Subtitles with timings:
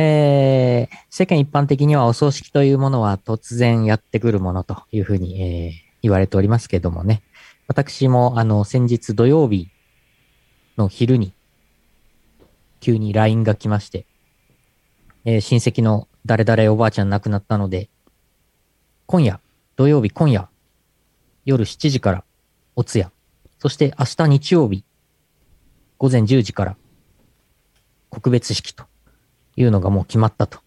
[0.00, 7.22] えー、世間一般的にはお葬式というものは突然やってくるものというふうに、えー、言われておりますけどもね。
[7.66, 9.68] 私も、あの、先日土曜日
[10.76, 11.32] の昼に、
[12.78, 14.06] 急に LINE が来まして、
[15.24, 17.88] えー、親戚の誰々おばあちゃん亡くなったので、
[19.06, 19.40] 今夜、
[19.74, 20.48] 土曜日今夜、
[21.44, 22.24] 夜7時から
[22.76, 23.10] お通夜、
[23.58, 24.84] そして明日日曜日、
[25.98, 26.76] 午前10時から
[28.10, 28.87] 告別式と
[29.58, 30.60] いうのがもう決まったと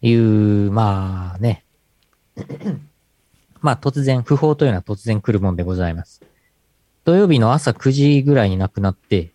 [0.00, 1.64] いう、まあね。
[3.60, 6.22] まあ突然、不法というのは突然来るもんでございます。
[7.04, 9.32] 土曜日の朝9時ぐらいに亡くなって、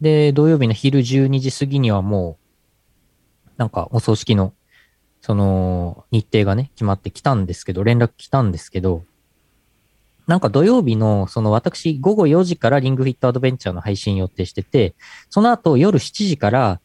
[0.00, 2.38] で、土曜日の昼12時過ぎにはも
[3.46, 4.54] う、なんかお葬式の、
[5.20, 9.04] その、日程がね、決まってきたんですけど、連絡来たんですけど、
[10.26, 14.94] なんか土曜日の、その私、午後4時からリングフィットアドベンチャーの配信予定してて、
[15.28, 16.80] その後夜7時から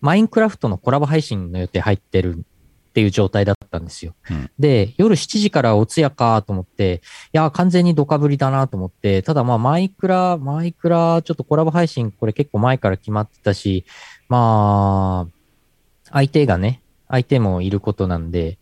[0.00, 4.14] マインクラフトのコラボ配信の予定入ってるっていう状態だったんですよ。
[4.30, 13.84] うん、で、夜7時からお通夜かと思って、いや、完全にドカぶりだなと思って、ただまあマイクラ、マイクラ、ちょっとコラボ配信これ結構前から決まってたし、
[14.28, 18.58] まあ、相手がね、相手もいることなんで、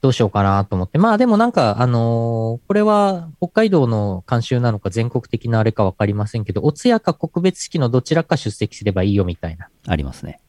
[0.00, 0.98] どうしようかなと思って。
[0.98, 9.68] まあでもなんか、あのー、これは北海道の慣習なのか全国的なあれかわかりませんけど、お通夜か告別式のどちらか出席すればいいよみたいな。
[9.86, 10.40] ありますね。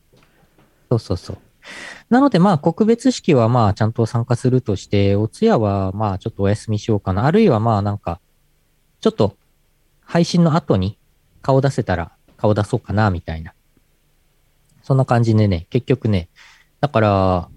[0.90, 1.38] そうそうそう。
[2.10, 7.26] なのでまあ告別式はまあちゃんと参加するとして、お通夜はまあちょっとお休みしようかな。
[7.26, 8.20] あるいはまあなんか、
[9.02, 9.36] ちょっと
[10.02, 10.98] 配信の後に
[11.42, 13.54] 顔出せたら顔出そうかなみたいな。
[14.82, 16.30] そんな感じでね、結局ね、
[16.80, 17.50] だから、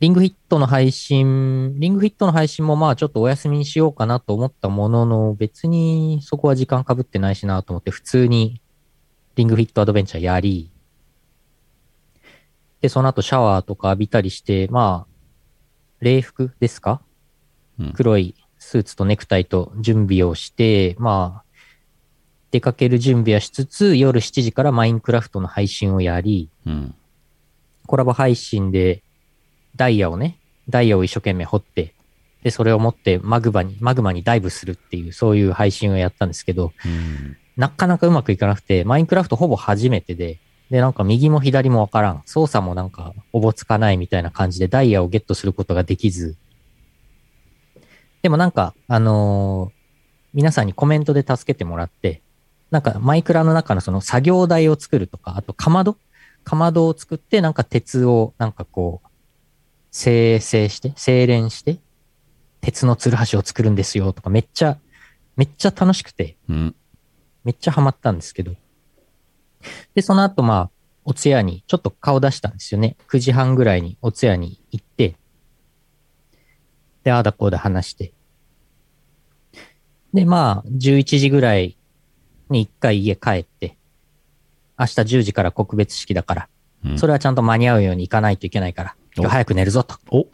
[0.00, 8.60] リングフィットの配信、リングフィットの配信もまあちょっとお休みにしようかなと思ったものの、別にそこは時間かぶってないしなと思って普通に
[9.36, 10.71] リングフィットアドベンチャーやり、
[12.82, 15.12] で、その後シャワーとか浴びたりして、まあ、
[16.00, 17.00] 礼服ですか、
[17.78, 21.52] うん、黒いスーツとネクタイと準備をして、まあ、
[22.50, 26.94] 出かける準備はしつつ、夜7時からマインクラフトの配信をやり、うん、
[27.86, 29.02] コラボ配信で
[29.76, 31.94] ダイヤをね、ダイヤを一生懸命掘って、
[32.42, 40.40] で、それを持ってマグマに、マグマにダイブするっていう、そういう配信をやったんですけど、うん、なかなかうまくいかなくて、マインクラフトほぼ初めてで、
[40.72, 42.22] で、なんか右も左もわからん。
[42.24, 46.34] 操作もなんかおぼつかないみたいな感じでダイヤをゲットすることができず。
[48.22, 49.72] でもなんか、あのー、
[50.32, 52.22] 皆さんにコメントで助けてもらって、
[52.70, 55.98] なんかマイクラの中のその作業台を作るとか、あとかまど？
[56.42, 59.08] かまどを作ってなんか鉄をなんかこう、
[59.90, 61.80] 精製して、精錬して、
[62.62, 64.78] 鉄のつるはしを作るんですよとか、めっちゃ、
[65.36, 66.74] めっちゃ楽しくて、うん、
[67.44, 68.54] めっちゃハマったんですけど。
[69.94, 70.70] で、その後、まあ、
[71.04, 72.96] お通夜にちょっと顔出したんですよね。
[73.08, 75.16] 9時半ぐらいにお通夜に行って、
[77.04, 78.12] で、ああだこうだ話して。
[80.14, 81.76] で、まあ、11時ぐらい
[82.50, 83.76] に一回家帰って、
[84.78, 86.48] 明日10時から告別式だから、
[86.84, 89.96] うん、それはちゃんと間に合うように行かないといけないから、今日早く寝るぞと。
[90.10, 90.26] お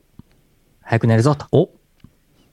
[0.81, 1.47] 早く寝るぞと。
[1.53, 1.71] お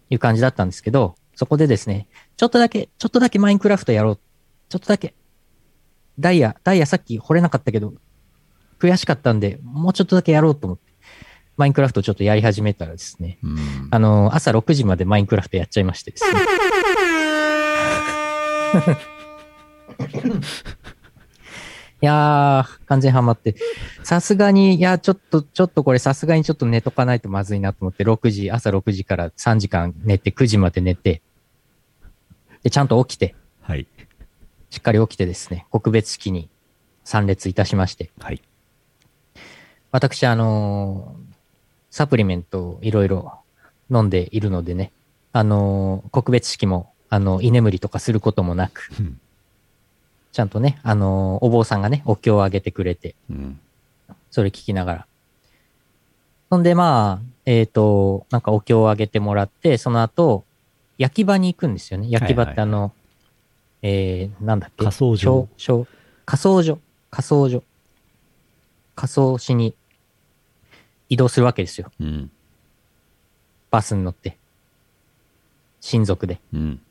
[0.10, 4.20] いう感じだったんですけど、そこでですね、ちょっとだけ、ちょっとだけマインクラフトやろう。
[4.70, 5.16] ちょっとだけ。
[6.20, 7.94] ダイヤ、ダイヤさっき掘れなかったけど、
[8.80, 10.84] 悔しかったんで、もうちょっとだけやろうと思って、
[11.58, 13.38] マインクラフトちょっとやり始めたらですね、
[13.92, 16.40] あの、朝6時までマインクラフトやっちゃいましてですね。
[22.02, 23.56] いやー、完全ハマって。
[24.04, 31.22] さすがに、いや、ちょっと、ちょっとこれさすがにちょっと寝とかないとまずいなと思って、6時、朝6時から3時間寝て、9時まで寝て、
[32.64, 33.88] で、ちゃんと起きて、はい。
[34.76, 36.50] しっかり起きてですね、告別式に
[37.06, 38.42] 参列いたしまして、はい。
[39.94, 41.36] 私、あのー、
[41.92, 43.40] サプリメントをいろいろ
[43.90, 44.92] 飲んでいるのでね、
[45.32, 48.90] あのー、告別式も、あの、居眠りとかすることもなく、
[50.34, 53.58] ちゃんとね、あのー、お坊さんがね、お経をあげてくれて、うん、
[54.30, 55.08] それ聞きながら。
[56.50, 60.44] そんで、まあ、えっ、ー、と、なんかお経をあげてもらって、その後、
[60.98, 62.10] 焼き場に行くんですよね。
[62.10, 63.05] 焼き場ってあの、はいはいはい、
[63.88, 64.84] えー、なんだっけ？
[64.84, 65.48] 仮装所。
[66.26, 66.80] 仮装所。
[67.12, 67.64] 仮装所。
[68.96, 69.76] 仮装しに
[71.08, 71.92] 移動するわけですよ。
[72.00, 72.32] うん、
[73.70, 74.40] バスに乗って。
[75.82, 76.40] 親族で。
[76.52, 76.82] うん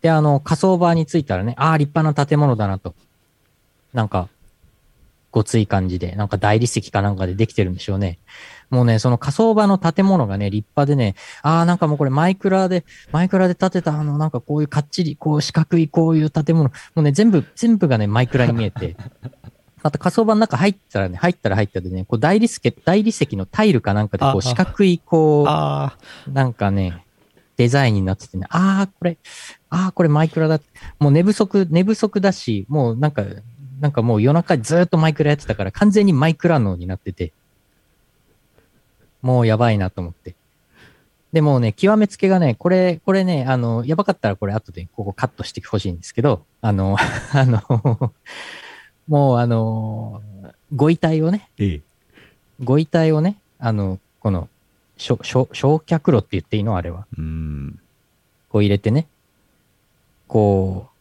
[0.00, 2.94] で、あの、火葬場に着いたらね、ああ、立派な建物だなと。
[3.92, 4.28] なんか、
[5.32, 8.18] ごつい感じで、なんか大理石かなんかでできてるんでしょうね。
[8.70, 18.96] もうね、その火葬場の建物がね、立派でね、ああ、なんかもうこれマイクラで、マイクラで建てたあの、なんかこういうかっちり、こう四角いこういう建物、もうね、全部、全部がね、マイクラに見えて、
[19.82, 25.46] また仮想版の中入ったらね、入ったら入ったでね、こう大理石、大理石のタイルかなんかでこう四角いこう、
[26.30, 27.04] なんかね、
[27.56, 29.18] デザインになっててね、ああ、これ、
[29.70, 30.60] ああ、これマイクラだ。
[30.98, 33.24] もう寝不足、寝不足だし、もうなんか、
[33.82, 37.32] なんかもう夜中ずっとマイクラやってたから完全にマイクラ脳になってて、
[39.22, 40.36] もうやばいなと思って。
[41.32, 46.96] でもね、極めつけがね、これ、これね、あの、やばかったらこれ後でここカットしてほしいんですけど、あの、
[47.34, 48.12] あの、
[49.08, 50.22] もうあの、
[50.76, 51.80] ご遺体をね、ええ、
[52.62, 54.48] ご遺体をね、あの、この、
[54.96, 56.76] 焼却炉って言っていいの？
[56.76, 57.08] あれは。
[57.18, 57.80] うん。
[58.48, 59.08] こう入れてね、
[60.28, 60.91] こう、まあ、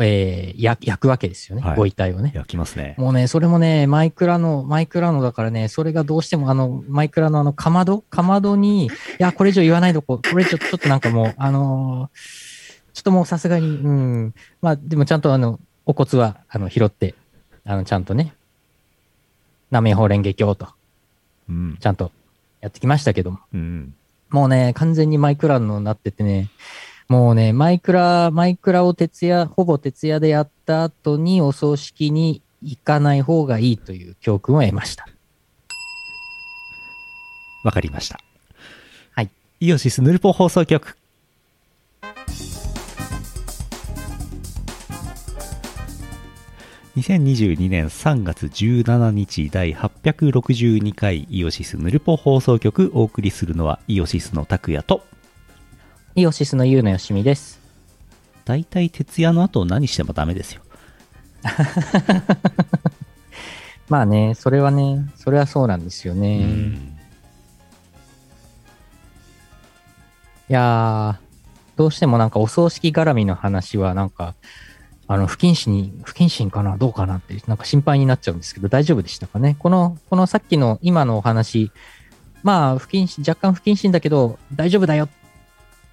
[0.00, 2.32] えー、焼焼くわけですよね、はい、ご遺体をね。
[2.34, 2.96] 焼きますね。
[2.98, 8.00] もうね、それもね、マイクラの、マイクラのだからね、それがどうしてもあの、マイクラのあの、かまど？
[8.00, 12.18] かまどに、いや、これ以上言わないとこ、これ以上ちょっとなんかもう、あのー、
[12.92, 14.34] ちょっともうさすがに、うん。
[14.60, 17.14] まあ、でもちゃんとあの、お骨は、あの、拾って、
[17.64, 18.34] あの、ちゃんとね、
[19.70, 20.68] 南明法蓮華経と、
[21.48, 22.10] うん、ちゃんと
[22.60, 23.94] やってきましたけども、うん、
[24.30, 26.48] もうね、完全にマイクラのなっててね、
[27.08, 35.06] もうね、マイクラ、マイクラを徹夜、ほぼ徹夜でやった後にお葬式に行かない方がいいという教訓を得ました。
[37.62, 38.18] わかりました。
[39.12, 39.30] はい。
[39.60, 40.96] イオシスヌルポ放送局。
[46.96, 55.02] 2022年3月17日第862回イオシスヌルポ放送局お送りするのはイオシスの拓也と
[56.16, 57.58] イオシスのユウのよしみです。
[58.44, 60.62] 大体徹夜の後何してもダメですよ。
[63.88, 66.44] まあね、それはね、それはそうなんですよね。
[70.48, 71.24] いやー、
[71.76, 74.36] どうしてもなんかお葬式絡みの話はなんか、
[75.08, 79.56] あの、不謹慎に、不謹慎かなどうかなって、なんか心配になっちゃうんですけど、大丈夫でしたかね？
[79.58, 81.72] この、このさっきの今のお話、
[82.44, 85.08] まあ、不謹慎、若干不謹慎だけど、大丈夫だよ。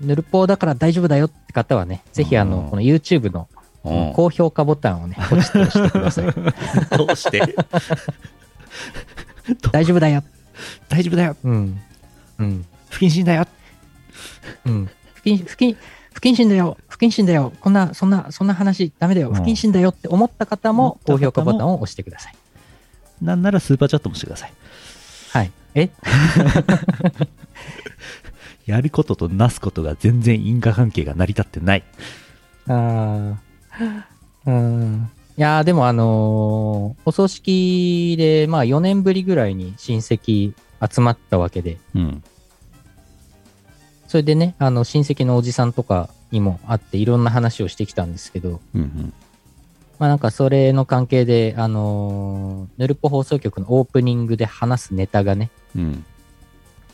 [0.01, 3.47] ヌルポだから大丈夫だよって方はね、ぜひあの、この YouTube の
[4.15, 6.25] 高評価ボタンをね、ポチッと押してください。
[6.97, 7.41] どうして？
[9.71, 10.23] 大丈夫だよ。
[10.89, 11.35] 大丈夫だよ。
[11.43, 11.79] うん。
[12.39, 12.65] うん。
[12.89, 13.45] 不謹慎だよ。
[14.65, 14.89] うん。
[15.15, 15.75] 不謹、不謹、
[16.13, 22.35] 不謹慎だよ、不謹慎だよ、こんな、そんな、そんな話ダメだよ、不謹慎だよって思った方も、高評価ボタンを押してください。
[23.21, 24.53] なんならスーパーチャットもしてください。
[25.31, 25.51] はい。
[25.75, 25.89] え？
[28.65, 31.83] やることとなすことが全然因果関係が成り立ってない。
[32.67, 34.11] ああ。
[34.45, 35.11] うん。
[35.37, 40.53] いやでもあのー、お葬式で、まあ4年ぶりぐらいに親戚
[40.89, 42.23] 集まったわけで、うん、
[44.07, 49.13] それでね、あの、親戚のおじさんとかにも会って、いろんな話をしてきたんですけど、うんうん、
[49.99, 56.05] まあなんかそれの関係で、あのー、ヌルポ放送局のオープニングで話すネタがね、うん、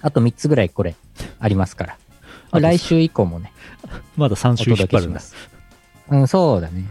[0.02, 0.96] あと3つぐらいこれ、
[1.40, 1.98] ありますから。
[2.52, 3.52] ま あ、来週以降もね、
[4.16, 5.36] まだ3週引っ張るんです。
[6.10, 6.86] うん、そうだね。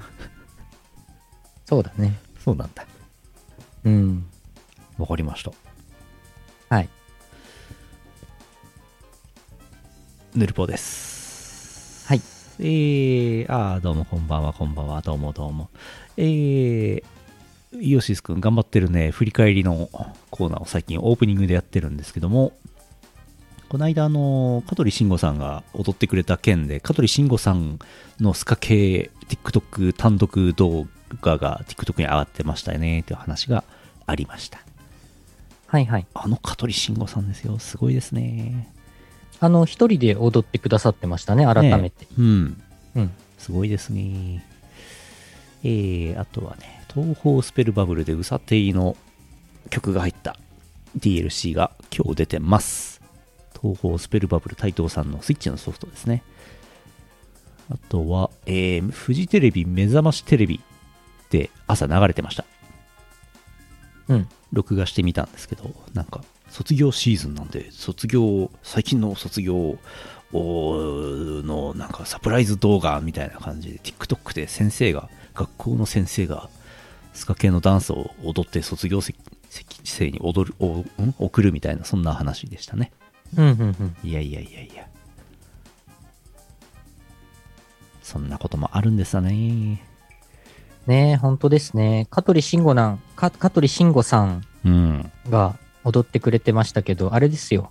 [1.65, 2.19] そうだね。
[2.45, 2.85] そうなんだ。
[3.85, 4.27] うん。
[4.99, 5.53] わかりました。
[6.69, 6.89] はい。
[10.35, 12.07] ヌルポです。
[12.07, 12.21] はい。
[12.59, 15.71] えー、あー、どうもこんばんは、こんばんは、どうもどうも。
[16.17, 17.03] えー、
[17.81, 19.89] イオシスくん頑張ってるね、振り返りの
[20.31, 22.53] コーナーを最近オープニングでやってるんですけども、
[23.77, 27.79] この間、あの、香取慎吾さんが踊ってくれた件で、香取慎吾さん
[28.19, 30.87] のスカ系 TikTok 単独動
[31.21, 33.65] 画が TikTok に上がってましたよね、という話が
[34.07, 34.61] ありました。
[35.67, 36.07] はいはい。
[36.15, 37.59] あの香取慎吾さんですよ。
[37.59, 38.73] すごいですね。
[39.41, 42.07] あの、一人で踊ってくださってましたね、改めて。
[42.07, 42.63] ね、うん。
[42.95, 43.11] うん。
[43.37, 44.43] すごいですね。
[45.65, 48.97] えー、あとはね、東方スペルバブルでうさていの
[49.69, 50.39] 曲が入った
[50.99, 52.96] DLC が今日出てます。
[53.61, 56.23] 東方スペルバブル台東さんのスイッチのソフトですね。
[57.71, 60.61] あとは、えー、フジテレビ目覚ましテレビ
[61.31, 62.45] で朝流れてました。
[64.09, 64.29] うん。
[64.53, 69.79] 録画してみたんですけど、なんか卒業シーズンなんで、卒業、最近の卒業
[70.33, 76.49] のなんかサプライズ動画みたいな感じで、TikTok で先生が、学校の先生が、
[77.13, 80.55] スカ系のダンスを踊って卒業生に踊る、
[81.19, 82.93] 送るみたいな、そんな話でしたね。
[83.37, 83.97] うんうんうん。
[84.03, 84.87] いやいやいやいや。
[88.03, 89.83] そんなこともあるんですよね。
[90.87, 92.07] ねえ、本当ですね。
[92.11, 94.45] 香取慎吾なん、香取慎吾さん
[95.29, 97.71] が、踊ってくれてましたけど、あれですよ。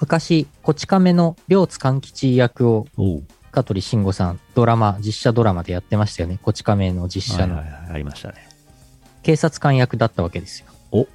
[0.00, 2.86] 昔、こち亀の両津勘吉役を、
[3.50, 6.38] 香取慎吾さん、ドラマ、実写ドラマでやってましたよね。
[6.40, 7.56] こち亀の実写の。
[7.56, 8.48] はいはいはい、ありましたね。
[9.24, 10.66] 警察官役だったわけですよ。
[10.92, 11.06] お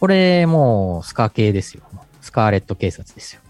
[0.00, 1.82] これ、もう、スカー系ですよ。
[2.22, 3.42] スカーレット警察ですよ。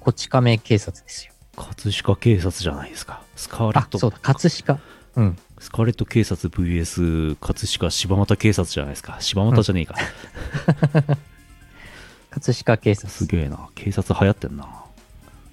[0.00, 1.32] こち亀警察ですよ。
[1.56, 3.22] 葛飾警察じゃないですか。
[3.34, 3.98] スカーレッあ、ト。
[3.98, 4.78] そうだ、葛飾。
[5.16, 5.38] うん。
[5.58, 9.16] スカーレット警察 VS 葛飾柴又警察じゃないですか。
[9.20, 9.94] 柴又じゃねえか。
[12.30, 13.08] 葛飾警察。
[13.10, 13.68] すげえな。
[13.74, 14.68] 警察流行ってんな。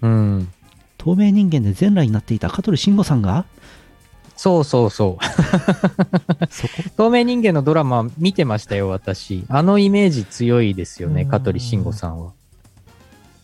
[0.01, 0.51] うん。
[0.97, 3.45] 透明人間で全裸になっていた香取慎吾さんが
[4.43, 5.25] そうそうそう。
[6.51, 9.45] そこ透明人間のドラマ見てましたよ、私。
[9.47, 12.33] あのイメージ強いですよね、うん香取慎吾さんは。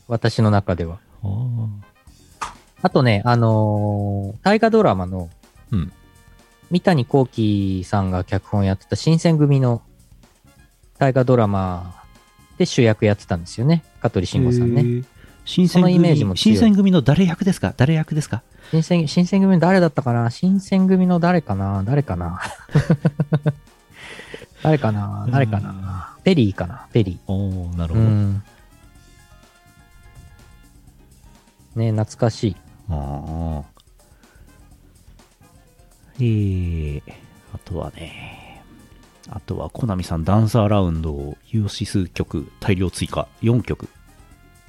[0.10, 1.00] 私の中では。
[2.82, 5.30] あとね、あのー大河ドラマの、
[5.72, 5.94] うん
[6.70, 9.82] 三谷幸喜さんが脚本やってた新選組の
[10.98, 12.04] 大河ドラマ
[12.58, 15.06] で主役やってたんですよね、香取慎吾さんね。
[15.50, 16.58] 新選そのイメージも強い。
[16.58, 17.74] 組新選組の誰役ですか？
[17.76, 18.44] 誰役ですか？
[18.70, 20.30] 新選新選組の誰だったかな？
[20.30, 21.84] 新選組の誰かな？
[21.84, 22.40] 誰かな？
[24.62, 25.28] 誰かな？
[25.32, 26.16] 誰かな？
[26.24, 26.88] ペリーかな？
[26.94, 27.18] ペリー。
[27.32, 28.06] おおなるほど。
[28.06, 28.44] うん。
[31.76, 32.56] ね懐かしい。
[32.92, 33.70] ああ。
[36.20, 37.02] えー、
[37.56, 38.62] あとはね、
[39.30, 43.90] あとはコナミさんダンサーラウンドをユーシス曲大量追加、4曲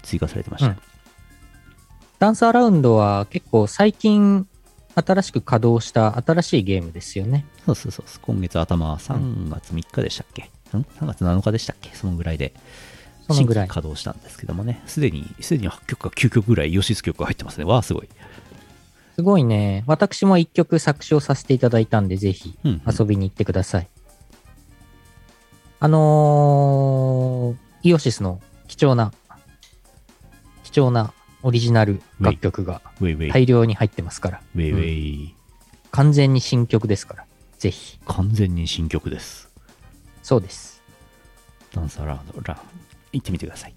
[0.02, 0.68] 追加されてました。
[0.68, 0.78] うん
[2.20, 4.46] ダンサーラウンドは結構最近
[4.94, 7.46] 新しく稼働した新しいゲームですよね。
[7.64, 10.42] そうそうそう今月頭、3月3日でしたっけ、
[10.76, 11.94] ん ?3 月7日でしたっけ？
[11.94, 12.52] そのぐらいで、
[13.26, 17.64] そのぐらい新規稼働したんですけどもね、すでに、すでに8曲か9曲ぐらいヨシス曲が入ってますね。
[17.64, 18.08] わあ、すごい。
[19.14, 19.84] すごいね。
[19.86, 23.88] 私も一曲作詞をさせていただいたんで、ぜひうん、遊びに行ってください。
[25.78, 29.14] あのー、イオシスの貴重な、
[30.70, 31.12] 貴重な
[31.42, 32.82] オリジナル楽曲が
[33.32, 35.34] 大量に入ってますから、ウェイウェイ、
[35.90, 37.26] 完全に新曲ですから、
[37.58, 37.98] ぜひ。
[38.06, 39.50] 完全に新曲です。
[40.22, 40.82] そうです。
[41.74, 42.58] ダンサーラウンド、ラン、
[43.12, 43.74] 行ってみてください。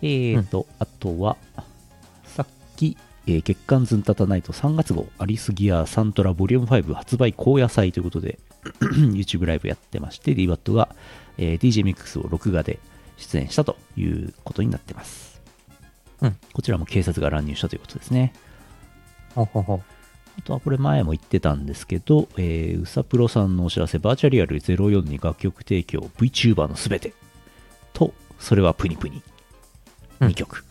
[0.00, 1.36] えーと、あとは、
[2.24, 2.46] さっ
[2.76, 2.96] き、
[3.26, 8.38] えー月刊ズンタタナイト3月号、アリスギアサントラボリューム5発売高野菜ということで、
[8.80, 10.94] YouTube ライブやってまして、DWAT が、
[11.36, 12.78] えー DJ ミックスを録画で
[13.16, 15.31] 出演したということになってます。
[16.22, 18.32] うんこちらも警察が乱入したということですね。
[19.34, 19.82] ほほほ。
[20.38, 27.12] あとはこれ前も言ってたんですけど、えー、うさプロさんのお知らせ、バーチャリアル04に楽曲提供、VTuber のすべて。
[27.92, 29.22] と、それはプニプニ。
[30.20, 30.64] うん2曲。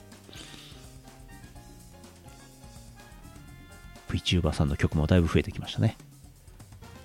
[4.09, 5.97] VTuber さんの曲もだいぶ増えてきましたね。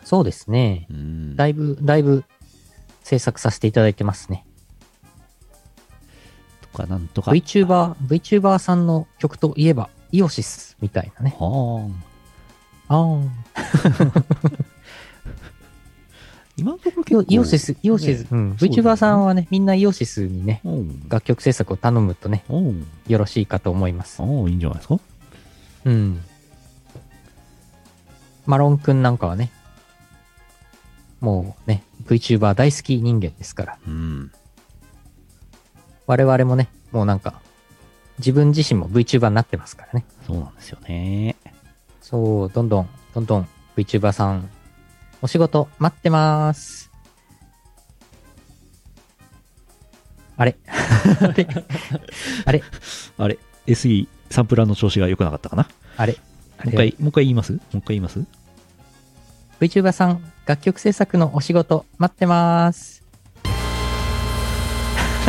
[0.05, 0.87] そうですね。
[0.91, 1.37] うん。
[1.37, 2.25] だいぶ、だいぶ
[3.03, 4.46] 制作させていただいてますね。
[6.77, 7.31] とか、なんとか。
[7.31, 11.35] VTuber、VTuber さんの曲といえば、イオシスみたいなね。
[11.39, 12.03] はーん。
[12.89, 13.29] あー
[16.59, 18.53] 今のところイ結構オイオシス、イオシス、ねうん。
[18.55, 21.07] VTuber さんはね、みんなイオシスにね、うん。
[21.09, 22.87] 楽曲制作を頼むとね、うん。
[23.09, 24.23] よろしいかと思います。
[24.23, 24.99] ああ、いいんじゃないですか？
[25.85, 26.21] うん。
[28.47, 29.51] マロンくんなんかはね、
[31.21, 34.33] もうね、VTuber 大好き人間ですから、うん。
[36.07, 37.41] 我々もね、もうなんか、
[38.19, 40.05] 自分自身も VTuber になってますからね。
[40.27, 41.37] そうなんですよね。
[42.01, 44.49] そう、どんどん、どんどん VTuber さん、
[45.23, 46.87] お仕事待ってまーす。
[50.39, 50.57] あれ？
[51.23, 51.47] あれ？
[52.45, 52.63] あれ？
[53.19, 55.69] あれ ?SE サンプラーの調子が良くなかったかな？
[55.97, 56.13] あれ？
[56.13, 56.19] も
[56.67, 57.53] う一回、もう一回言います？
[57.53, 58.25] もう一回言います
[59.61, 62.96] ？VTuber さん、楽曲制作のお仕事待ってまーす。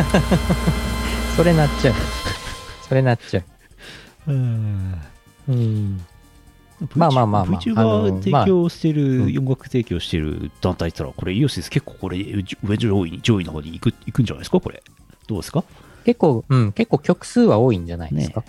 [1.36, 1.96] それなっちゃう。
[2.88, 3.40] それなっちゃ
[4.28, 4.32] う。
[4.32, 5.02] うん。
[5.50, 6.02] うん。
[6.96, 12.18] まあまあまあまあ VTuber 提供してる、うん音楽提供してる団体って言ったら、これ、イオシス結構これ、
[12.64, 14.60] 上上位に、上位の方に行く、行くんじゃないですか？
[14.60, 14.84] これ。
[15.28, 15.64] どうですか？
[16.06, 18.44] 結構、うん、結構曲数は多いんじゃないですか？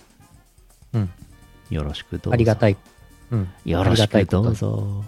[1.71, 2.31] よろしくどうぞ。
[2.33, 2.77] ありがたい。
[3.31, 3.49] うん。
[3.65, 5.05] よろしくどうぞ。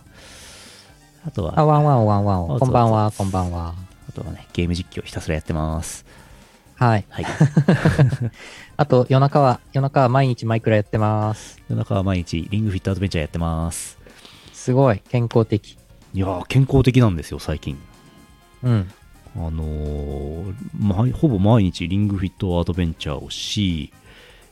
[1.26, 2.58] あとは、あ、ワンワンワンワン。
[2.58, 3.74] こんばんは、こんばんは。
[4.08, 6.04] あとはね、ゲーム実況ひたすらやってます。
[6.80, 7.04] はい。
[7.10, 7.26] はい。
[8.78, 11.60] あと、夜中は、夜中は毎日マイクラやってます。
[11.68, 13.98] 夜中は毎日、リングフィットアドベンチャーやってます。
[14.54, 15.76] すごい、健康的。
[16.14, 17.78] いやー、健康的なんですよ、最近。
[18.62, 18.90] うん。
[19.36, 23.92] あのーまほぼ毎日リングフィットアドベンチャーをし、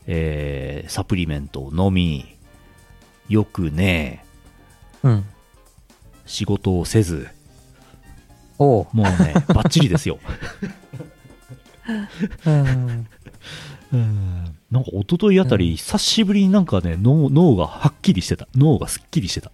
[0.07, 2.37] えーサプリメントを飲み、
[3.31, 4.23] よくね、
[5.03, 5.25] うん。
[6.27, 7.29] 仕事をせず、
[8.59, 8.87] おう。
[8.93, 10.19] もうね、バッチリですよ。
[12.47, 13.07] うん。
[13.93, 18.47] うんなんか一昨日あたり、久しぶりになんかね脳、脳がはっきりしてた。
[18.55, 19.51] 脳がすっきりしてた。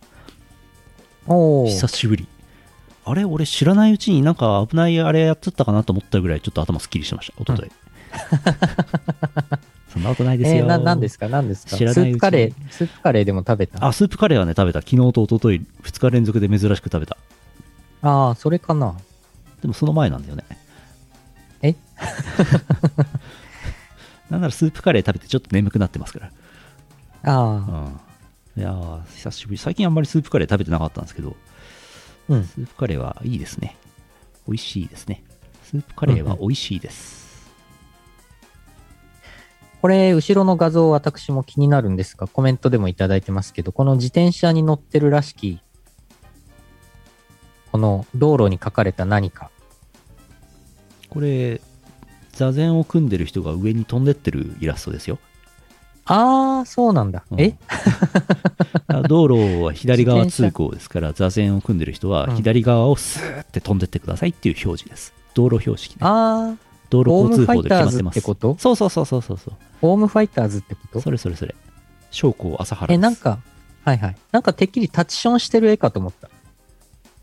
[1.26, 1.66] おう。
[1.68, 2.26] 久しぶり。
[3.04, 3.24] あれ？
[3.24, 7.34] 俺知らないうちになんか危ないあれやっちゃったかなと思ったぐらいちょっと頭すっきりしました。
[7.40, 7.70] おととい。
[9.92, 10.64] そんなことないですよ。
[10.64, 11.28] えー、な、ですか？
[11.28, 11.76] 何ですか？
[11.76, 13.86] 知らないスープカレー、スープカレーでも食べた？
[13.86, 14.80] あ、スープカレーはね、食べた。
[14.80, 17.16] 昨日と一昨日2日連続で珍しく食べた。
[18.02, 18.96] ああ、それかな。
[19.62, 20.44] でもその前なんだよね。
[22.00, 22.04] え
[24.30, 26.30] なんならスープカレー食べてちょっと眠くなってますから。
[27.24, 27.40] あ
[28.56, 28.60] うん。
[28.60, 29.58] いやー、久しぶり。
[29.58, 31.36] 最近あんまりスープカレー食べてなかったんですけど、
[32.30, 32.44] あ、うん。
[32.44, 33.76] スープカレーはいいですね。
[34.46, 35.24] 美味しいですね。
[35.62, 37.24] スープカレーは美味しいです。
[39.80, 45.60] これ、後ろの画像、私も気になるんですが、コメントでもいただいてますけど、この自転車に乗ってるらしき、
[47.70, 49.50] この道路に書かれた何か。
[51.10, 51.60] これ、
[52.34, 55.18] 座禅を組んでる人が上に飛んでってるイラストですよ。
[56.06, 57.24] ああ、そうなんだ。
[57.30, 57.56] うんえ？
[58.88, 65.14] あ道路は左側通行ですから、座禅を組んでる人はうん左側をスーって飛んでってくださいっていう表示です。
[65.34, 65.98] 道路標識ね。
[66.02, 66.56] ああ、
[66.90, 68.20] 道路交通法で決まってます。
[68.20, 68.32] そ
[68.72, 69.54] うそうそうそうそうそう。
[69.80, 71.00] ホームファイターズってこと？
[71.00, 71.54] それそれそれ。
[72.10, 72.94] 将校朝原。
[72.94, 73.38] え、なんか、
[73.84, 74.16] はいはい。
[74.30, 76.28] なんかてっきりタッチションしてる絵かと思った。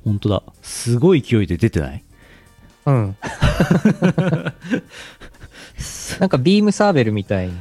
[0.03, 0.43] 本当だ。
[0.63, 2.03] すごい勢いで出てない？
[2.85, 3.17] うん。
[6.19, 7.53] なんかビームサーベルみたいに。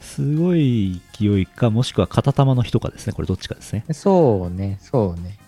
[0.00, 3.12] すごい勢いか、もしくは片玉の人かですね。
[3.12, 3.84] これどっちかですね。
[3.92, 5.38] そうね、そうね。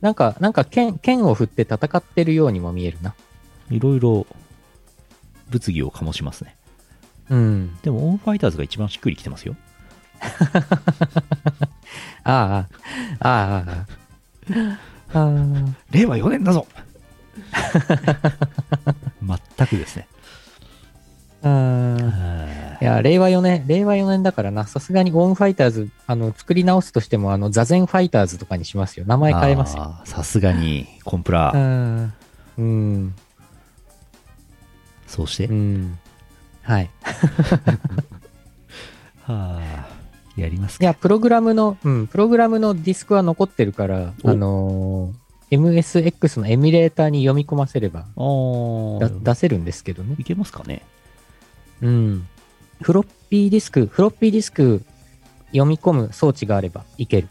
[0.00, 3.14] なんか、なんか剣、剣を振って戦ってるようにも見えるな。
[3.70, 4.26] いろいろ
[5.50, 6.56] 物議を醸しますね。
[7.30, 7.76] うん。
[7.82, 9.54] でも、オンファイターズが一番しっくりきてますよ。
[12.24, 12.66] ああ、
[13.20, 13.86] ああ、ああ。
[15.12, 15.30] ああ
[15.90, 16.66] 令和4年だぞ
[19.22, 20.08] 全くですね。
[21.42, 21.96] あ
[22.80, 29.06] あいや、令和4年、令和4年だからな、さすがにオンファイターズ、あの、作り直すとしても、あの、座禅ファイターズとかにしますよ。
[29.06, 29.96] 名前変えますよ。
[30.04, 32.12] さすがに、コンプラ、うん。
[32.58, 33.14] うん。
[35.06, 35.46] そうして？
[35.46, 35.98] うん。
[36.62, 36.90] はい。
[39.22, 39.88] はあ、
[40.36, 40.84] やりますか。
[40.84, 48.06] いや、プログラムの、うん、プログラムのディスクは残ってるから、おあのー MSX のエミュレーターに読み込ませれば
[49.22, 50.14] 出せるんですけどね。
[50.18, 50.82] いけますかね。
[51.80, 52.28] うん。
[52.82, 54.82] フロッピーディスク、フロッピーディスク
[55.46, 57.28] 読み込む装置があればいける。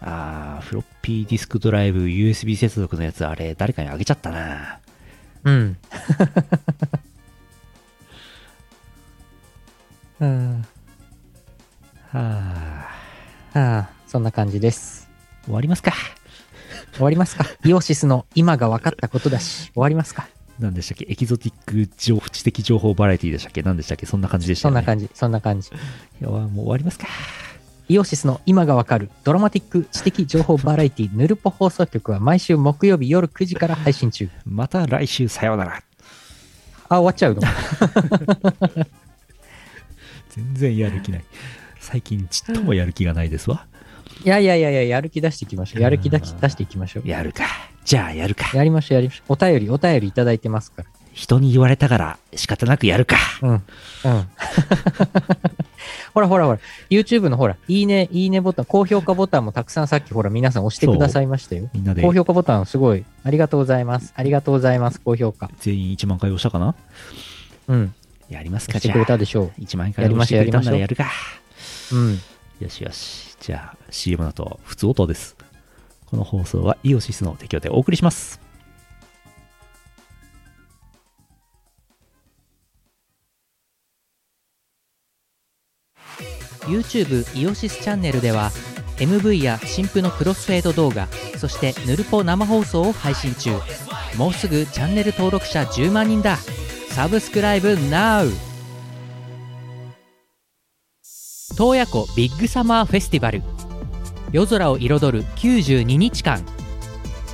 [0.00, 4.80] ああ、フロッピーディスクドライブ USB 接続のやつ、あれ、誰かにあげちゃったな。
[5.44, 5.76] うん。
[10.20, 10.64] うん。
[12.10, 12.20] は
[13.54, 15.08] あ、はあ、そんな感じです。
[15.44, 15.92] 終わりますか。
[16.94, 17.46] 終わりますか？
[17.64, 20.28] イオシスの今が分かったことだし、終わりますか？
[20.58, 21.06] 何でしたっけ？
[21.08, 23.62] エキゾティック情報知的情報バラエティでしたっけ？
[23.62, 24.06] 何でしたっけ？
[24.06, 24.80] そんな感じでしたよね。
[24.80, 25.68] そんな感じ、そんな感じ。
[25.68, 25.72] い
[26.20, 27.06] やもう終わりますか。
[27.88, 34.28] イオシスの今がわかるドラマティック知的情報バラエティヌルポ放送局は毎週木曜日夜9時から配信中。
[34.46, 35.82] また来週さようなら。
[36.88, 37.42] あ、終わっちゃうの？
[40.30, 41.24] 全然やる気ない。
[41.80, 43.66] 最近ちっともやる気がないですわ。
[44.24, 45.82] いやいやいやいや、やる気出していきましょう。
[45.82, 47.08] やる気出し出していきましょう。
[47.08, 47.44] やるか。
[47.84, 48.56] じゃあやるか。
[48.56, 49.32] やりましょう、やりましょう。
[49.32, 50.88] お便り、お便りいただいてますから。
[51.12, 53.16] 人に言われたから仕方なくやるか。
[53.42, 53.50] うん。
[53.50, 53.62] うん。
[56.14, 56.58] ほらほらほら、
[56.88, 61.68] YouTube のほら、いいね、いいねボタン、高評価ボタンもたくさんさっきほら皆さん押してくださいましたよ。
[61.74, 63.04] みんなで高評価ボタンすごい。
[63.24, 64.12] ありがとうございます。
[64.16, 65.00] ありがとうございます。
[65.00, 65.50] 高評価。
[65.60, 66.74] 全員1万回押したかな？
[67.68, 67.94] うん。
[68.30, 69.16] やりますか、押してくれじゃあ。
[69.16, 71.10] たでしょ1万回押してくれたんならやるか。
[71.90, 71.96] う。
[71.96, 72.20] うん。
[72.60, 73.36] よしよし。
[73.40, 75.36] じゃあ CM の後、普通音です。
[76.06, 78.40] この放送はイオシスの提供でお送りします。
[86.62, 88.50] YouTube イオシスチャンネルでは
[88.98, 93.50] MV や新譜のクロスフェード動画そしてヌルポ生放送を配信中
[94.16, 96.36] もうすぐチャンネル登録者10万人だ
[96.88, 98.32] サブスクライブ NOW
[101.56, 103.42] 洞爺湖ビッグサマーフェスティバル
[104.32, 106.42] 夜空を彩る92日間。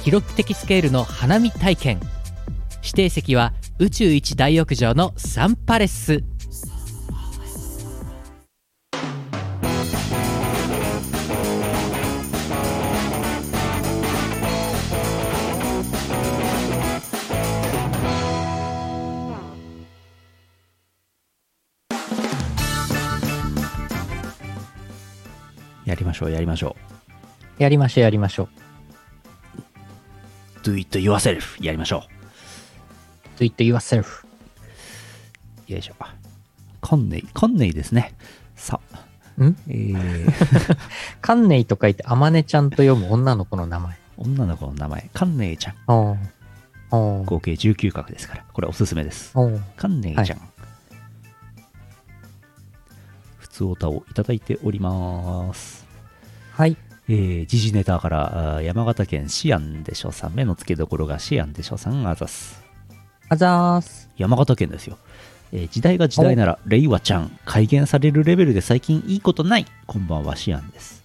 [0.02, 2.00] 記録的スケールの花火体験。
[2.82, 6.24] 指定席は宇宙一大浴場のサンパレス。
[26.18, 26.74] しょう、やりましょ
[27.58, 28.48] やりましょうやりましょう
[30.60, 30.74] う。
[30.74, 32.04] Do it yourself やりましょ
[33.38, 34.24] Do it yourself
[35.68, 35.72] う。
[35.72, 35.94] よいしょ。
[36.80, 38.14] カンネイ、カンネイですね。
[38.56, 38.80] さ、
[39.38, 39.56] ん？
[39.68, 40.32] えー、
[41.20, 43.96] カンネイと書いて、アマネちゃんと読む女の子の名前。
[44.16, 45.74] 女の子の名前、カンネイちゃん。
[46.90, 49.34] 合計19画ですから、これおすすめです。
[49.76, 50.40] カンネイちゃん。
[53.36, 55.87] 普通オタをいただいております。
[56.58, 56.76] はい。
[57.08, 62.60] えー、時事ネタから、山形県シアンでしょさん、目の付けどころがシアンでしょさん、あざす。
[63.28, 64.10] あざーす。
[64.16, 64.98] 山形県ですよ。
[65.52, 69.66] えー時代が時代なら、レイワちゃん、改元されるレベルで最近いいことない。
[69.86, 71.04] こんばんは、シアンです。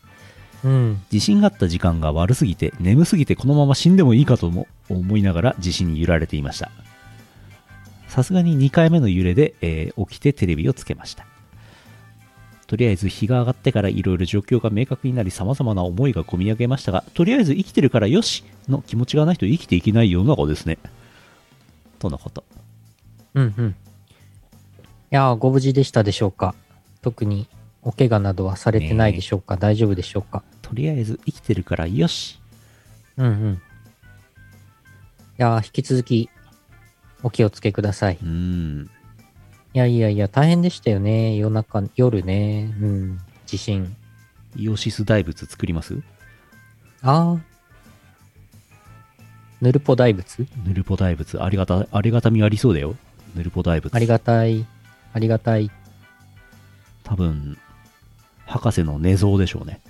[0.63, 1.03] うん。
[1.11, 6.71] 地震があった時間が悪すぎて、眠すぎてこのまま死んでもいいかとも思いながら地震に揺られていました。
[8.07, 11.27] さすがに2回目の揺れで、えー起きてテレビをつけました。
[12.73, 20.79] とりあえず日が上がってからいろいろ状況が明確になり様々な思いが込み上げましたが、とりあえず生きてるからよしの気持ちがないと生きていけない世の中ですね。
[21.99, 22.43] とのこと。
[23.36, 23.69] うんうん。
[23.69, 23.73] い
[25.12, 26.55] やー、ご無事でしたでしょうか
[27.03, 27.45] 特に
[27.83, 32.39] お怪我などはされてないでしょうか、大丈夫でしょうかとりあえず生きてるからよし。
[33.17, 33.53] うんうん。
[33.53, 33.57] い
[35.38, 36.27] やー、引き続き
[37.21, 38.17] お気をつけください。
[38.19, 38.89] うーん。
[39.75, 41.36] いやいやいや、大変でしたよね。
[41.36, 42.75] 夜中、夜ね。
[42.79, 43.19] うん。
[43.47, 43.95] 地震。
[44.55, 45.97] イオシス大仏作ります？
[47.01, 47.39] あー。
[49.62, 50.47] ヌルポ大仏？
[50.65, 51.41] ヌルポ大仏。
[51.41, 52.95] ありがた、ありがたみありそうだよ。
[53.36, 53.95] ヌルポ大仏。
[53.95, 54.63] ありがたい。
[55.12, 55.71] ありがたい。
[57.03, 57.57] 多分、
[58.45, 59.81] 博士の寝相でしょうね。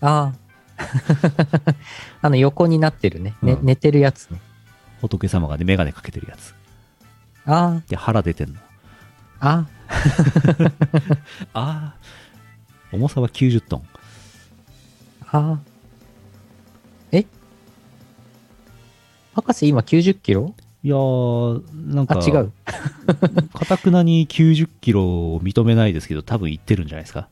[0.00, 1.74] あー。
[2.22, 3.34] あの、横になってるね。
[3.42, 4.40] ねうん寝てるやつね。
[5.02, 6.54] 仏様がね、メガネかけてるやつ。
[7.44, 7.90] あー。
[7.90, 8.60] で、腹出てんの。
[9.40, 9.66] あ？
[9.66, 9.66] あ
[11.54, 11.94] あ。
[12.92, 13.80] 重さは90トン。
[13.80, 13.84] ー。
[15.32, 15.58] あ？
[17.12, 17.18] ー。
[17.20, 17.26] え？
[19.34, 20.54] 博士今90キロ？
[20.84, 22.52] いやー、なんあ、か、違う。
[23.52, 27.28] かたくなに90キロを認めないですけど、多分いってるんじゃないですか。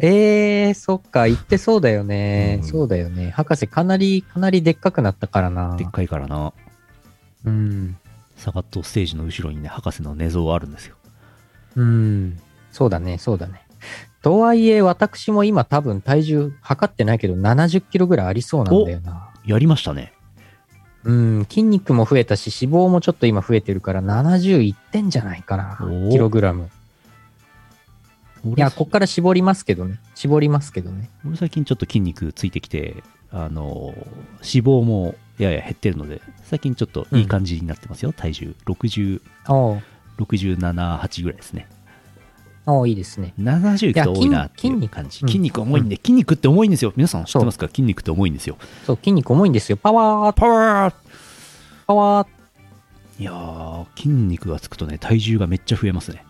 [0.00, 2.58] えー、そっか、言ってそうだよね。
[2.62, 3.30] うんそうだよね。
[3.30, 5.84] 博士かなり、かなりでっかくなったからなで。
[5.84, 6.52] っかいからな。
[7.44, 7.96] うん。
[8.36, 10.96] サガットステージの後ろにね、博士の寝相あるんですよ。
[11.76, 12.38] うん。
[12.70, 13.66] そうだね、そうだね。
[14.22, 19.30] とはいえ、私も今多分体重測ってないけど、70キロぐらいありそうなんだよな。
[19.44, 20.12] やりましたね。
[21.04, 26.10] うん、筋肉も増えたし、脂肪もちょっと今増えてるから、70いってんじゃないかなお。
[26.10, 26.70] キログラム。
[28.44, 29.98] い俺や、こっから絞りますけどね。
[30.14, 31.10] 絞りますけどね。
[31.26, 33.94] 俺最近ちょっと筋肉ついてきて、あの、
[34.42, 38.54] 脂肪もやや減ってるので、最近ちょっといい感じになってますよ、体重。
[38.66, 39.82] 60、おう
[40.24, 41.68] 67、8ぐらいですね。
[42.64, 43.34] おういいですね。
[43.40, 45.18] 70いくと多いなっていう感じ。
[45.18, 46.92] いや筋筋肉重いんで、筋肉って重いんですよ。
[46.96, 47.66] 皆さん知ってますか？
[47.66, 48.56] 筋肉って重いんですよ。
[48.86, 49.76] そう、筋肉重いんですよ。
[49.76, 50.94] パワー、パワー
[51.86, 52.28] パワー。
[53.18, 56.24] いやー、筋肉がつくとね、体重がめっちゃ増えますね。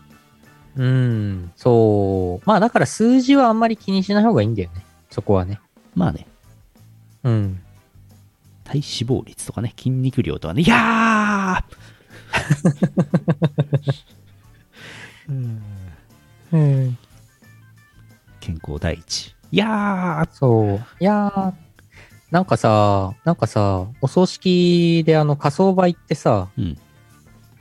[0.75, 2.47] うん、そう。
[2.47, 4.83] まあだから数字はあんまり気にしない方がいいんだよね。
[5.11, 5.59] そこはね。
[5.93, 6.25] まあね、
[7.23, 7.61] うん。
[8.63, 8.83] 体脂
[9.21, 11.75] 肪率とかね、筋肉量とかね、いやー
[16.51, 16.97] うん。
[18.39, 19.35] 健康第一。
[19.51, 20.85] いやーそう。
[20.99, 21.53] いやー、
[22.31, 26.77] なんかさ、なんかさ、お葬式であの火葬場行ってさ、うん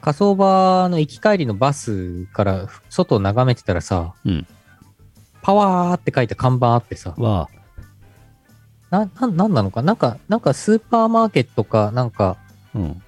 [0.00, 4.46] 火葬場の行き帰りのバスから外を眺めてたらさ、うん。
[5.42, 7.48] パワーって書いた看板あってさ、は、
[8.90, 9.82] な、な、なんなのか？
[9.82, 12.36] なんか、なんかスーパーマーケットか、なんか、
[12.74, 13.01] うん。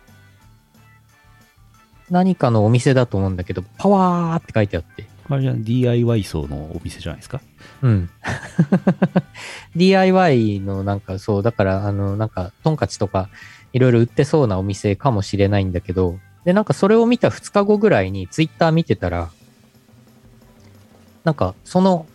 [2.10, 5.06] 何かのお店だと思うんだけど、パワーって書いてあって。
[5.28, 7.40] あれじゃん DIY 層のお店じゃないですか？
[7.82, 8.10] うん。
[9.76, 13.28] DIY のなんかそう、だからあの、なんか、トンカチとか
[13.72, 19.30] いろいろ売ってそうなお店かもしれないんだけど、で、なんかそれを見た2日後ぐらいにツイッター見てたら、
[21.24, 22.06] なんかその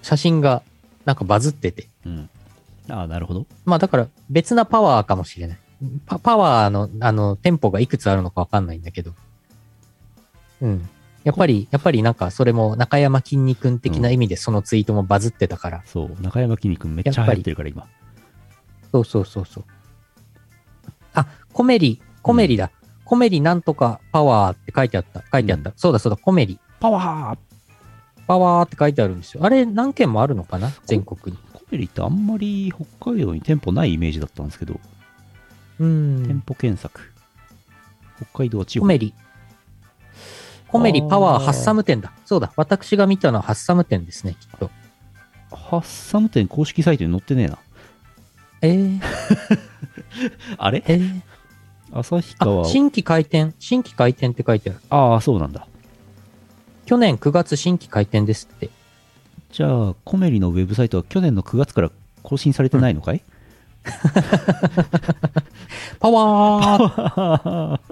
[0.00, 0.62] 写真が
[1.04, 2.30] なんかバズってて、うん。
[2.88, 3.46] ああ、なるほど。
[3.66, 5.58] まあだから別なパワーかもしれない。
[6.06, 9.12] パパワーのあの店舗がいくつあるのかわかんないんだけど。
[10.60, 10.88] うん。
[11.24, 17.86] やっぱり、やっぱりなんかそれも中山きんに君的な意味でそのツイートもバズってたから、そう、中山きんに君めっちゃ流行ってるから、今。
[18.90, 19.64] そうそうそうそう。
[21.14, 22.70] あ、コメリ、コメリだ。
[23.04, 25.22] コメリなんとかパワーって書いてあった。
[25.32, 25.72] 書いてあった。
[25.76, 26.58] そうだそうだ、コメリ。
[26.78, 27.38] パワー
[28.26, 29.44] パワーって書いてあるんですよ。
[29.44, 30.72] あれ何件もあるのかな？
[30.86, 31.42] 全国に。
[31.52, 34.78] コメリってあんまり北海道に店舗ないイメージだったんですけど、う
[35.86, 36.42] 店ん。
[36.46, 37.00] 舗検索。
[38.16, 38.82] 北海道は地方。
[38.82, 39.14] コメリ。
[40.68, 42.12] コメリパワーハッサム店だ。
[42.24, 42.52] そうだ。
[42.56, 44.70] 私が見たのはハッサム店ですね、きっと。
[45.50, 47.58] ハッサム店公式サイトに載ってねえな。
[48.62, 49.00] えー、
[50.58, 50.84] あれ？
[50.86, 51.22] えー、
[51.92, 52.64] 旭川あ、。
[52.66, 53.54] 新規開店。
[53.58, 54.80] 新規開店って書いてある。
[54.90, 55.66] ああ、そうなんだ。
[56.86, 58.68] 去年9月新規開店ですって。
[59.52, 61.90] じゃあ、コメリのウェブサイトは去年の9月から
[62.22, 63.22] 更新されてないのかい、
[66.00, 67.80] パワー。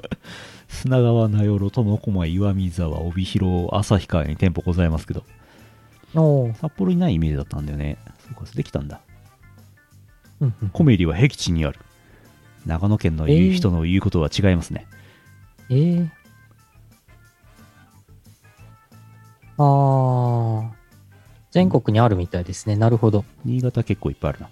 [0.68, 5.24] 砂川名寄苫小牧岩見沢帯広旭川に店舗ございますけど。
[6.60, 7.98] 札幌にないイメージだったんだよね。
[8.20, 9.00] そうかできたんだ。
[10.40, 10.68] うんうん。
[10.70, 11.78] コメリは僻地にある。
[12.66, 14.86] 長野県の言う人の言うことは違いますね、
[15.70, 16.08] えー、
[19.56, 20.68] あー。
[21.50, 22.76] 全国にあるみたいですね。
[22.76, 23.24] なるほど。
[23.44, 24.50] 新潟結構いっぱいあるな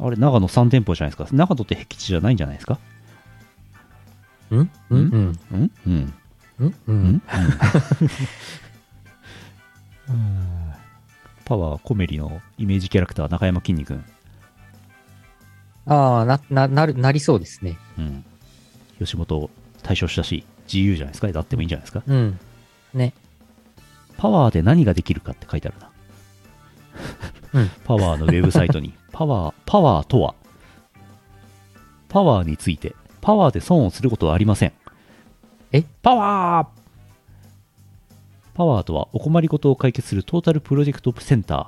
[0.00, 1.36] あれ長野3店舗じゃないですか。
[1.36, 2.78] 長野って僻地じゃないんじゃないですか？
[4.50, 4.70] うん？
[4.90, 4.98] うん？
[4.98, 5.38] うん？
[5.52, 5.70] うん。
[5.86, 6.10] うん？
[6.58, 6.68] うん。
[6.68, 6.96] ううん。
[7.14, 7.22] ん？
[11.44, 14.02] パワーコメリのイメージキャラクター中山きんに君。
[15.86, 17.76] ああ、な、な、なる、なりそうですね。
[17.98, 18.24] うん。
[18.98, 19.50] 吉本
[19.82, 21.28] 退所したし自由じゃないですか？
[21.30, 22.02] だってもいいんじゃないですか？
[22.06, 22.38] うん。
[22.94, 23.12] ね。
[24.16, 25.90] パワーで何ができるかって書いてあるな。
[27.52, 30.34] うんパワーのウェブサイトに、 パワー、パワーとは、
[32.08, 34.72] パワーについて、パワーで損をすることはありません。
[35.72, 35.84] え？
[36.02, 36.66] パワー
[38.54, 41.66] パワーとは、お困りごとを解決するトータルプロジェクトセンター。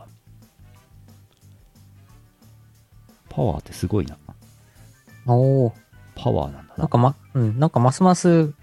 [3.29, 4.17] パワーってすごいな。
[5.27, 5.73] おお。
[6.15, 6.79] パワーなんだな。
[6.79, 8.55] なんかま、うん、なんかますます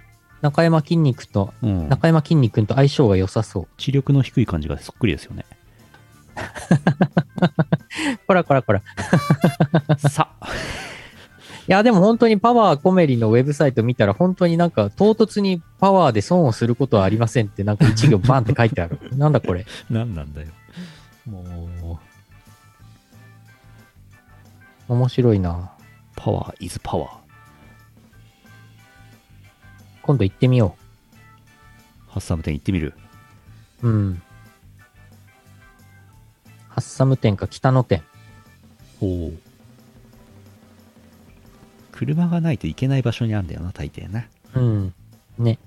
[0.41, 3.67] 中山筋肉と、うん、中山筋肉と相性が良さそう。
[3.77, 5.45] 知力の低い感じがそっくりですよね。
[8.27, 8.79] こらこらこら。
[8.79, 8.83] い
[10.09, 10.29] さ、
[11.67, 18.99] や、でも本当にパワーコメリのウェブサイト見たら本当になんか唐突にパワーで損をすることはありませんってなんか一行バンって書いてある。
[19.15, 19.65] なんだこれ。
[19.89, 20.47] 何なんだよ。
[21.25, 21.99] も
[24.89, 25.71] う、面白いな。
[26.15, 27.11] パワー is パワー。
[30.01, 30.75] 今度行ってみよ
[32.07, 32.93] ハッサム店行ってみる。
[33.81, 33.87] う。
[33.87, 34.22] うん。
[36.73, 38.01] ハッサム店か北野店。
[38.99, 39.33] おお。
[41.91, 44.25] 車がないといけない場所にあるんだよな、大抵な。
[44.55, 44.93] うん。
[45.37, 45.59] ね。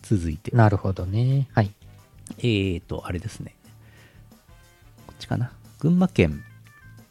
[0.00, 0.56] 続いて。
[0.56, 1.48] なるほどね。
[1.52, 1.70] はい。
[2.38, 3.54] えーと、あれですね。
[5.06, 5.52] こっちかな。
[5.78, 6.42] 群馬県、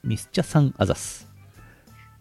[0.03, 1.27] ミスチャサンアザス。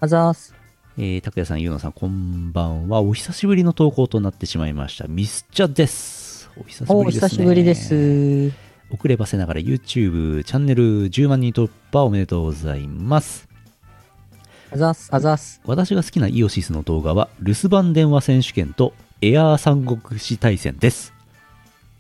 [0.01, 0.55] あざーす。
[0.99, 3.01] えー、拓也さん、ゆうのさん、こんばんは。
[3.01, 5.07] お久しぶりの投稿となってしまいました。
[5.09, 6.30] ミスチャです。
[6.57, 7.29] お久しおぶりです、ね。
[7.29, 8.53] 久しぶりです。
[8.93, 13.49] 遅ればせながら YouTube チャンネル10万人突破おめでとうございます。
[14.73, 15.09] あざーす。
[15.13, 15.61] あざーす。
[15.65, 21.13] 私が好きなイオシスの動画は、留守番電話選手権とエアー三国志対戦です。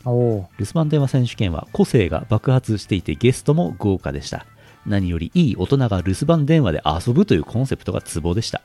[0.04, 4.46] おお留守番電話選手権は個性が爆発していてゲストも豪華でした。
[4.86, 8.62] 何よりいい大人が留守番電話で遊ぶというコンセプトがツボでした。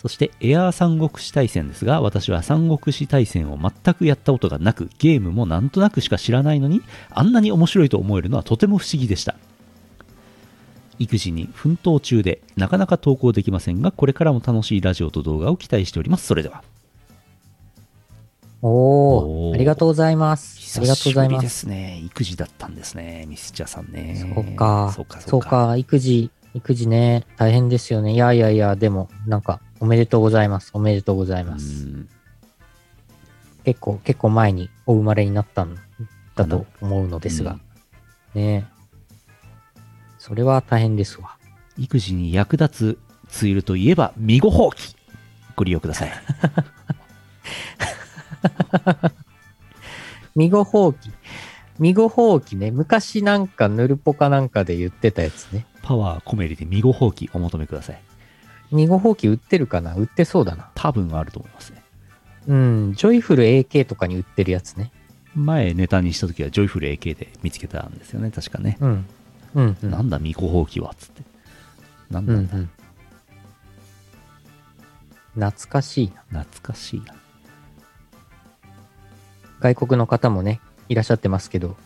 [0.00, 9.34] そしてエアー三国志対戦ですが、私は三国志対戦を全くやったことがなく、ゲームもなんとなくしか知らないのに、あんなに面白いと思えるのはとても不思議でした。
[10.98, 16.26] 育児に奮闘中で、なかなか投稿できませんが、これからも楽しいラジオと動画を期待しております。
[16.26, 16.64] それでは。
[18.62, 20.78] おおありがとうございます。
[20.78, 21.34] ありがとうございま。
[21.34, 22.00] 久しぶりですすね。
[22.06, 24.16] 育児だったんですね、ミスチャさんね。
[24.34, 24.92] そうか。
[24.96, 25.76] そうか、そうか。
[25.76, 28.14] 育児、育児ね、大変ですよね。
[28.14, 30.70] いやいやいや、でも、なんか、おめでとうございます。
[30.74, 31.84] おめでとうございます。
[31.84, 32.08] うん
[33.64, 35.76] 結構、結構前にお生まれになったん
[36.34, 37.58] だと思うのですが。
[38.34, 38.66] ね
[40.18, 41.36] それは大変ですわ。
[41.78, 44.96] 育児に役立つツールといえば、ミゴホウキ。
[45.56, 46.12] ご利用ください。
[50.34, 51.10] ミゴホウキ。
[51.78, 52.70] ミゴホウキね。
[52.70, 55.66] 昔なんかヌルポかなんかで言ってたやつね。
[55.82, 58.00] パワーコメリでミゴホウキお求めください。
[58.72, 59.94] ミゴホウキ売ってるかな？
[59.94, 60.70] 売ってそうだな。
[60.74, 61.82] 多分あると思いますね。
[62.46, 62.94] うん。
[62.94, 64.92] ジョイフル AK とかに売ってるやつね。
[65.34, 68.76] 前ネタにした時はジョイフル AK で見つけたんですよね、確かね。
[68.80, 69.06] うん。
[69.54, 69.90] うん、うん。
[69.90, 71.22] なんだミゴホウキはつって。
[72.10, 72.70] なんうん、うん。
[75.34, 76.40] 懐かしいな。
[76.42, 77.14] 懐かしいな。
[79.60, 81.76] 外国の方もね、いらっしゃってますけど、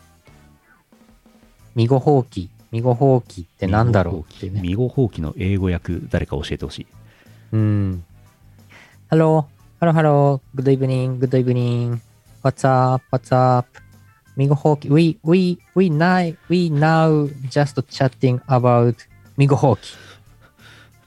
[1.75, 2.25] ミゴホウ
[2.75, 4.61] キ、ミゴホウキってなんだろうってね。
[4.61, 6.87] ミゴホウキの英語訳、誰か教えてほしい。
[7.53, 8.05] うん。
[9.11, 9.45] Hello,
[9.81, 12.01] hello, hello, good evening, good evening.
[12.43, 13.69] What's up, what's up?
[14.37, 18.97] ミゴホウキ、we, we, we now, we now just chatting about
[19.37, 19.95] ミゴホウキ。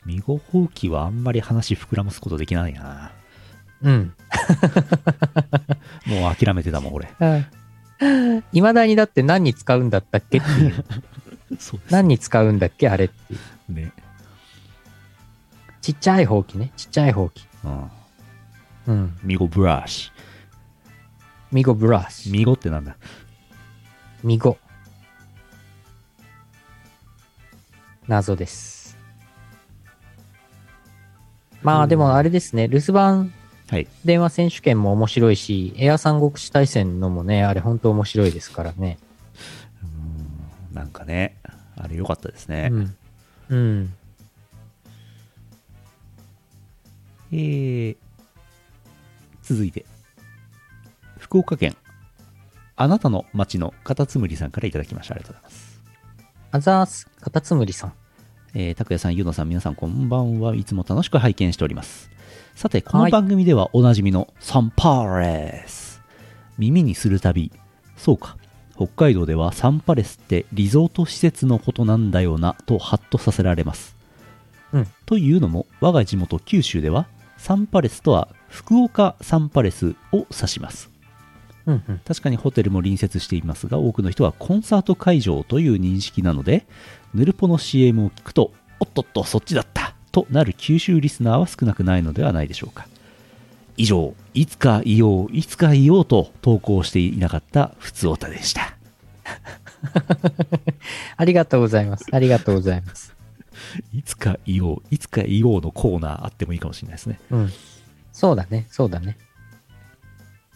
[0.06, 3.12] ミゴホウキはあんまり話膨らますことできないな。
[3.82, 4.14] うん。
[6.08, 7.10] もう諦めてたもん、俺。
[8.54, 10.86] いまだにだって何に使うんだったっけっていう。
[11.60, 13.38] そうです何に使うんだっけあれってい
[13.70, 13.74] う。
[13.74, 13.92] ね。
[15.82, 16.72] ちっちゃいほうきね。
[16.76, 17.48] ちっちゃいほうき。
[17.64, 17.90] うん。
[18.88, 19.18] うん。
[19.24, 20.12] ミゴブラシ。
[21.52, 22.30] ミゴブラシ。
[22.32, 22.98] ミゴってなんだ？
[24.24, 24.58] ミゴ。
[28.08, 28.98] 謎です。
[31.62, 33.34] まあでもあれですね、留守番
[33.70, 33.88] はい。
[34.06, 38.98] 電話選手権も面白いし、エア三国志大戦のもね、あれ本当面白いですからね。
[40.78, 41.38] なんかね、
[41.76, 42.70] あれ良かったですね。
[42.72, 42.98] うん。
[43.50, 43.94] うん。
[47.32, 47.98] えー、
[49.42, 49.86] 続いて、
[51.18, 51.76] 福岡県、
[52.76, 55.16] あなたの町のカタツムリさんからいただきました。
[55.16, 55.82] ありがとうございます。
[56.52, 57.94] アザース、カタツムリさん。
[58.54, 62.12] えー、拓也さん、ゆうのさん、皆さんこんばんはいつも楽しく拝見しております。
[62.56, 66.02] さて、この番組ではおなじみのサンパレス。
[66.60, 67.52] 耳にするたび、
[67.98, 68.37] そうか、
[68.78, 73.96] 北海道ではサンパレスってリゾート施設のことなんだよなとハッとさせられます。
[74.72, 80.90] うんというのも、我が地元九州では、サンパレスとは福岡サンパレスを指します。
[81.66, 82.00] うんうん。
[82.00, 86.66] 確かにホテルも隣接していますが多くの人はコンサート会場という認識なので
[87.14, 92.88] ヌルポの CM を聞くとおっとっとそっちだったとなる九州リスナーは少なくないのではないでしょうか
[93.78, 98.76] 以上いつかいよういつかいようと投稿していなかったふつおたでした
[101.16, 102.06] ありがとうございます。
[102.12, 103.16] ありがとうございます。
[103.94, 107.52] いつかいよういつかいようのコーナーあってもいいかもしれないですねうん。
[108.12, 109.18] そうだね、そうだね。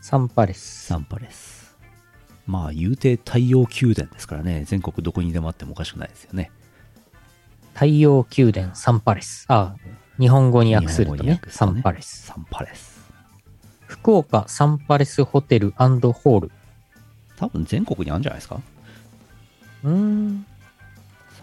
[0.02, 0.86] サンパレス。
[0.86, 1.76] サンパレス
[2.48, 6.52] まあ言うて太陽宮殿ですからね全国どこにでもあってもおかしくないですよね
[7.74, 9.46] 太陽宮殿サンパレス。
[9.48, 9.76] あ
[10.20, 12.26] 日本語に訳すると日本語にね、サンパレス。
[12.28, 12.91] サンパレス
[13.92, 16.52] 福岡サンパレスホテルホール。
[17.36, 18.62] 多分全国にあるんじゃないですか？
[19.84, 20.46] うーん。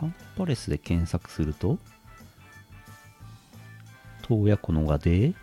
[0.01, 1.79] サンパレスで検索すると、
[4.27, 5.35] 洞爺湖のがで、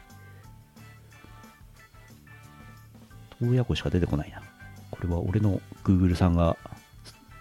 [3.40, 4.42] 洞爺湖しか出てこないな。
[4.90, 6.58] これは俺の Google さんが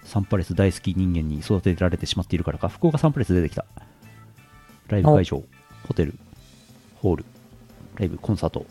[0.05, 3.65] サンパレス大好き人間に育てられてしまっているからか、福岡サンパレス出てきた。
[4.89, 5.43] ライブ会場、
[5.89, 6.19] ホテル、
[6.97, 7.25] ホール、
[7.97, 8.67] ライブ、コンサート、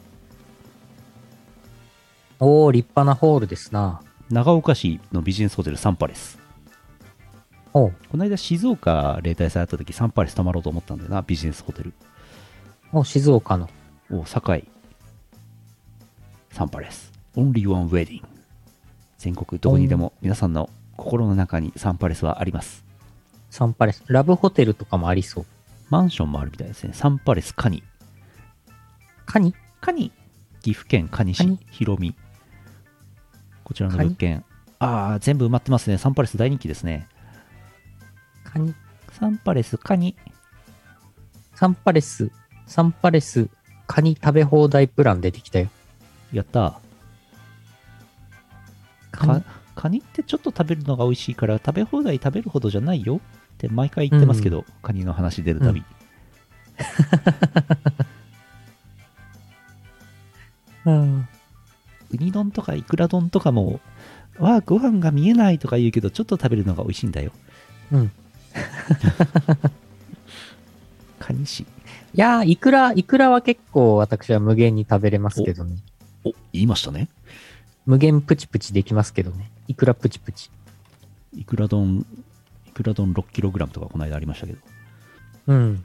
[2.46, 4.02] おー、立派なホールですな。
[4.30, 6.38] 長岡市のビジネスホテルサンパレス。
[7.72, 7.94] おう。
[8.10, 11.94] この間静岡例大祭あった時サンパレス泊まろうと思ったんだよな、ビジネスホテル。
[12.92, 13.70] お静岡の。
[14.12, 14.68] お堺。
[16.52, 17.14] サンパレス。
[17.38, 18.22] Only One Wedding
[19.20, 22.84] 全国どこにでも皆さんの心の中にサンパレスはあります。
[23.52, 24.04] サンパレス。
[24.08, 25.46] ラブホテルとかもありそう。
[25.90, 26.92] マンションもあるみたいですね。
[26.94, 27.84] サンパレスカニ。
[29.26, 29.56] カニ？
[29.80, 30.12] カニ。
[30.62, 31.58] 岐阜県カニ市。
[31.72, 32.14] ひろみ
[33.64, 34.44] こちらの物件。
[34.80, 35.98] ああ全部埋まってますね。
[35.98, 37.08] サンパレス大人気ですね。
[38.44, 38.74] カニ。
[39.12, 40.16] サンパレスカニ。
[41.56, 42.32] サンパレス、
[42.66, 43.48] サンパレス、
[43.88, 45.70] カニ食べ放題プラン出てきたよ。
[46.32, 46.80] やった。
[49.12, 49.42] カニ？
[49.42, 53.18] かカニってちょっと食べるのが美味しいから食べ放題食べるほどじゃないよ。
[53.18, 53.20] っ
[53.58, 55.84] て毎回言ってますけど、カニの話出るたび、
[60.86, 61.28] うん。
[62.14, 63.80] ウニ丼とかイクラ丼とかも、
[64.38, 67.32] わあ、ご飯が見えないとか言うけど、ちょっと食べるのが美味しいんだよ。
[67.92, 68.12] うん。
[71.20, 71.62] カニし。
[71.62, 71.66] い
[72.16, 75.78] やー、イクラ、イクラは結構私は無限に食べれますけどね。
[76.24, 77.10] お、言いましたね。
[77.86, 79.50] 無限プチプチできますけどね。
[79.68, 80.50] イクラプチプチ。
[81.36, 82.06] イクラ丼、
[82.68, 84.60] イクラ丼 6kg とかこの間ありましたけど。
[85.48, 85.84] うん。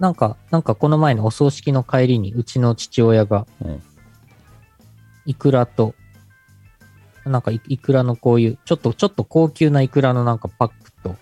[0.00, 3.82] なんか、なんかこの前のお葬式の帰りにうちの父親がうん。
[5.26, 5.94] イクラと、
[7.24, 11.14] なんかイイクラのこういう、ちょっと、ちょっと高級なイクラのなんかパックと、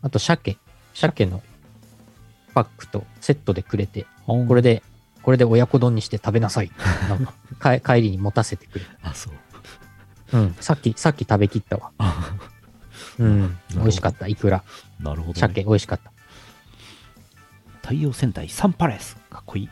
[0.00, 0.56] あと鮭、
[0.94, 1.42] 鮭の
[2.54, 4.84] パックとセットでくれて、ここれで、
[5.22, 6.70] これで親子丼にして食べなさい。
[7.08, 9.30] なんかか 帰りに持たせてくれあ、そ
[10.32, 10.38] う。
[10.38, 10.56] うん。
[10.60, 11.90] さっき、さっき食べきったわ。
[13.18, 13.58] うん。
[13.74, 14.28] 美味しかった。
[14.28, 14.62] イクラ。
[15.00, 15.40] なるほど、ね。
[15.40, 16.11] 鮭、美味しかった。
[17.82, 19.16] 太陽戦隊サンパレス。
[19.28, 19.68] かっこいい。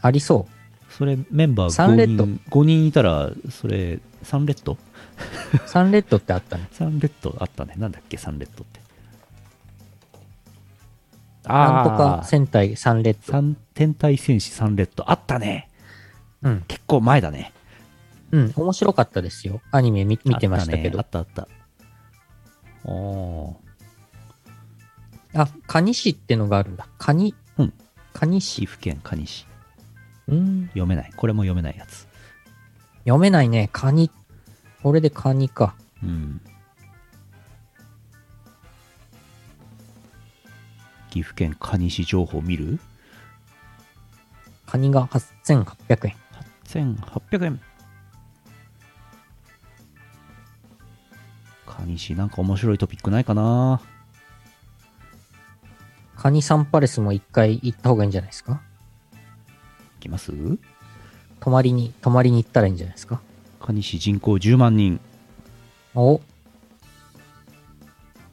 [0.00, 0.46] ありそ
[0.90, 4.72] それメンバー5サンレッド人 ,5 人いたら、それ、サンレッド？
[4.74, 4.78] う。
[5.66, 6.68] サンレッドってあったね。
[6.72, 7.74] サンレッドあったね。
[7.76, 8.80] なんだっけ、サンレッドって。
[11.48, 13.32] なんとあか戦隊サンレッド。
[13.32, 15.68] 三天体戦士サンレッドあったね。
[16.42, 16.64] うん。
[16.68, 17.52] 結構前だね。
[18.30, 18.52] うん。
[18.54, 19.60] 面白かったですよ。
[19.70, 20.98] アニメ見見てましたけど。
[20.98, 22.88] あったねあったあった。
[22.88, 23.56] お
[25.34, 26.86] あ、カニ市ってのがあるんだ。
[26.98, 27.34] カニ。
[27.58, 27.72] うん。
[28.12, 28.62] カニ市。
[28.62, 29.46] 岐阜県可児市。
[30.28, 30.66] うん。
[30.68, 31.12] 読めない。
[31.16, 32.06] これも読めないやつ。
[33.04, 33.70] 読めないね。
[33.72, 34.10] カニ。
[34.82, 35.74] これでカニか。
[36.02, 36.40] うん。
[41.10, 42.78] 岐阜県可児市情報見る？
[44.66, 46.16] カニが8800円。
[46.64, 47.60] 1800円。
[51.66, 53.80] カニシ、なんか面白いトピックないかな？
[56.22, 58.62] カニサンパレスも一回行った方がいいんじゃないですか？
[59.98, 60.30] いきます？
[61.40, 63.20] 泊まりに、泊まりに行ったらいいんじゃないですか？
[63.60, 65.00] カニシ人口10万人。
[65.96, 66.20] お、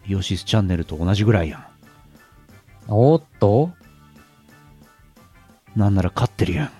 [0.07, 1.65] イオシスチャンネルと同じぐらいやん。
[2.89, 3.71] おっと？
[5.75, 6.71] なんなら勝ってるやん。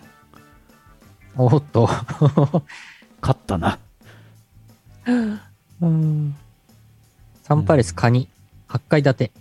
[1.37, 1.89] おっと？
[3.19, 3.79] 勝ったな。
[5.81, 6.35] うん。
[7.41, 8.29] サンパレスカニ、
[8.67, 9.31] 8階建て。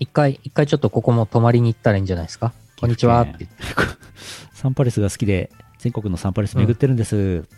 [0.00, 2.52] お、一回、一回ちょっとここも泊まりに行ったらいいんじゃないですか？
[2.80, 3.56] こんにちはって言って。
[4.54, 7.44] サンパレスが好きで、全国のサンパレス巡ってるんです。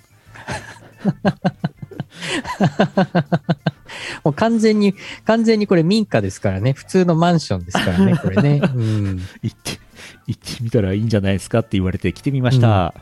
[4.24, 6.72] もう完全に、完全にこれ民家ですからね。
[6.72, 8.60] 普通のマンションですからね、 これね。
[8.62, 9.20] うん。
[9.42, 9.78] 行って、
[10.26, 12.94] 行ってみたらいいんじゃないですかって言われて来てみました。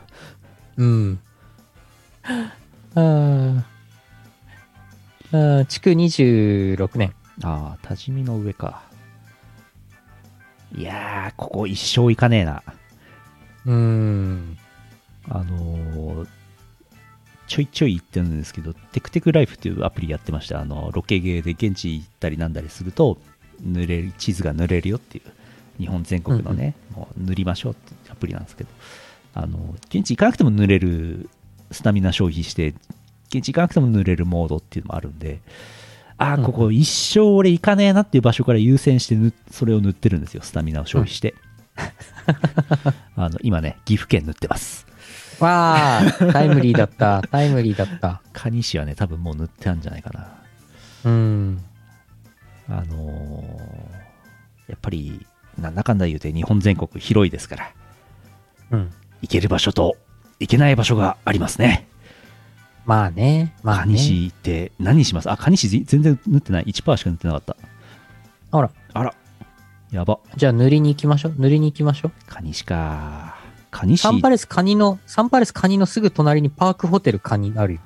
[0.77, 1.19] うん。
[2.95, 3.61] あー
[5.31, 7.13] あー、築26年。
[7.43, 8.83] ああ、多治見の上か。
[10.77, 12.63] いやー、ここ一生行かねえな。
[13.65, 14.57] うん。
[15.29, 16.27] あのー
[17.47, 20.59] ちょいちょい行ってるんですけど、テクテクライフっていうアプリやってました。
[20.59, 23.19] あの、ロケゲーで現地行ったりなんだりすると、
[23.63, 25.31] 塗れる、地図が塗れるよっていう、
[25.79, 28.69] 日本全国のね、もう塗りましょうっていうアプリなんですけど、
[29.35, 31.29] あの、現地行かなくても塗れる、
[31.69, 32.73] スタミナ消費して、
[33.29, 35.39] 現地行かなくても塗れるモードっていうのもあるんで、
[36.17, 41.35] ああ、ここ一生俺行かねえなっていう場所から優先して塗それを塗ってるんですよ、スタミナを消費して。
[43.15, 44.87] あの、今ね、岐阜県塗ってます。
[45.39, 47.21] わあ、タイムリーだった。
[47.29, 48.21] タイムリーだった。
[48.33, 50.27] 蟹市はね、多分もう塗ってあるんじゃないかな。
[51.03, 51.61] うん。
[52.69, 54.05] あのー
[54.67, 55.25] やっぱり、
[55.59, 57.71] なんだかんだ言うて日本全国広いですから、
[58.71, 58.91] うん。
[59.21, 59.95] 行ける場所と
[60.39, 61.87] 行けない場所がありますね。
[62.85, 63.55] まあね。
[63.63, 63.97] まあ蟹ね。
[63.97, 65.29] 市って何します？
[65.29, 66.65] あ、蟹市全然塗ってない。
[66.65, 67.57] 1%しか塗ってなかった。
[68.51, 68.69] あら。
[68.93, 69.13] あら。
[69.91, 70.19] やば。
[70.35, 71.35] じゃあ塗りに行きましょう。
[71.37, 72.11] 塗りに行きましょう。
[72.27, 73.35] 蟹市か。
[73.71, 77.79] 蟹市サンパレスカニの、サンパレスカニのすぐ隣にパークホテルカニあるよ。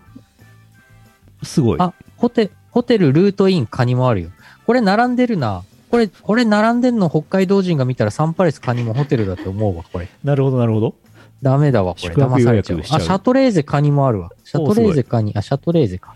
[1.44, 1.80] すごい。
[1.80, 4.30] あ、ホテ、ホテルルートインカニもあるよ。
[4.66, 5.64] これ並んでるな。
[5.90, 10.10] これ、これ並んでんの北海道人が見たらサンパレスカニもホテルだと思うわ、これ。
[10.24, 10.96] なるほど、なるほど。
[11.42, 12.14] ダメだわ、これ。
[12.14, 14.30] 宿泊騙されちゃうしちゃうあ、シャトレーゼカニもあるわ。
[14.44, 16.16] シャトレーゼカニ、あ、シャトレーゼか。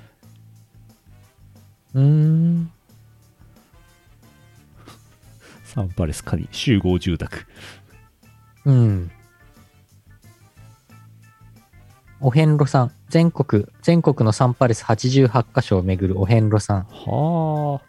[1.93, 2.71] うーん。
[5.63, 7.45] サンパレス蟹集合住宅。
[8.65, 9.11] うん。
[12.19, 12.91] お遍路さん。
[13.09, 16.83] 全国、全国のサンパレス88カ所を巡るお遍路さん。
[16.83, 17.85] はあ。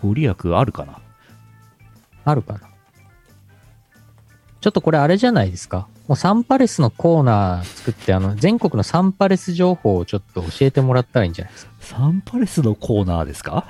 [0.00, 1.00] ご利益あるかな？
[2.24, 2.60] あるかな？
[4.66, 5.86] ちょっとこれあれじゃないですか？
[6.08, 11.72] もうサンパレスのコーナー作って、あの、全国のサンパレス情報をちょっと教えてもらったらいいんじゃないですか？
[11.78, 13.68] サンパレスのコーナーですか？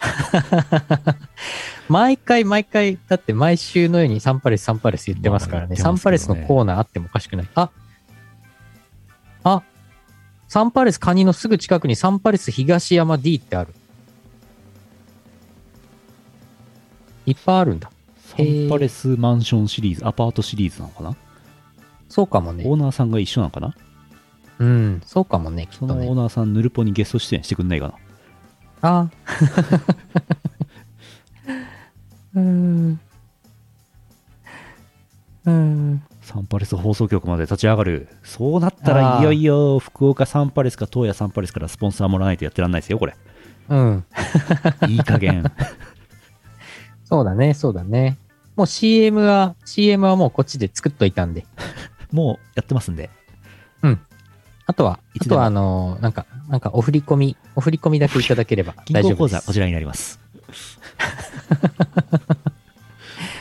[1.88, 5.62] 毎回毎回、だって毎週のようにサンパレス、サンパレス言ってますからね。
[5.62, 7.48] まあ言ってサンパレスのコーナーあってもおかしくない。
[7.54, 7.70] あ
[9.44, 9.62] あ
[10.46, 13.72] サンパレスカニのすぐ近くにサンパレス東山 D ってある。
[17.24, 17.90] いっぱいあるんだ。
[18.36, 21.16] サンパレスマンションシリーズ、アパートシリーズなのかな？
[22.08, 22.74] そうかもねオ。
[22.74, 23.74] ーナーさんが一緒なのかな？
[24.58, 25.92] うん、そうかもね、きっとね。
[25.94, 27.94] そのオーナーさん、ヌルポにゲスト出演してくんないかな？
[28.82, 29.10] あ
[32.34, 33.00] うーん。
[35.44, 36.02] うーん。
[36.22, 38.08] サンパレス放送局まで立ち上がる。
[38.22, 43.16] そうなったらいよいよ福岡サンパレスか東野サンパレスからスポンサーもらわないとやってらんないですよ、これ。
[43.68, 44.04] うん。
[44.88, 45.44] いい加減。
[47.12, 48.16] そうだね、そうだね。
[48.56, 51.44] もう CM は、CM はもうこっちで作っといたんで。
[52.10, 53.10] もうやってますんで。
[54.64, 59.18] あとは、いつでもあとはあのーなんか、なんかお振り込み、お振り込みだけいただければ銀大丈夫です。
[59.18, 60.18] 行口座こちらになります。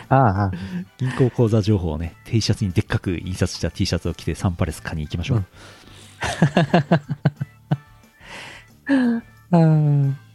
[0.09, 0.51] ああああ、
[0.97, 5.45] 銀行口座情報をね、T シャツにでっかく印刷した T シャツを着てサンパレス買いに行きましょう。
[8.89, 10.30] うんうん あ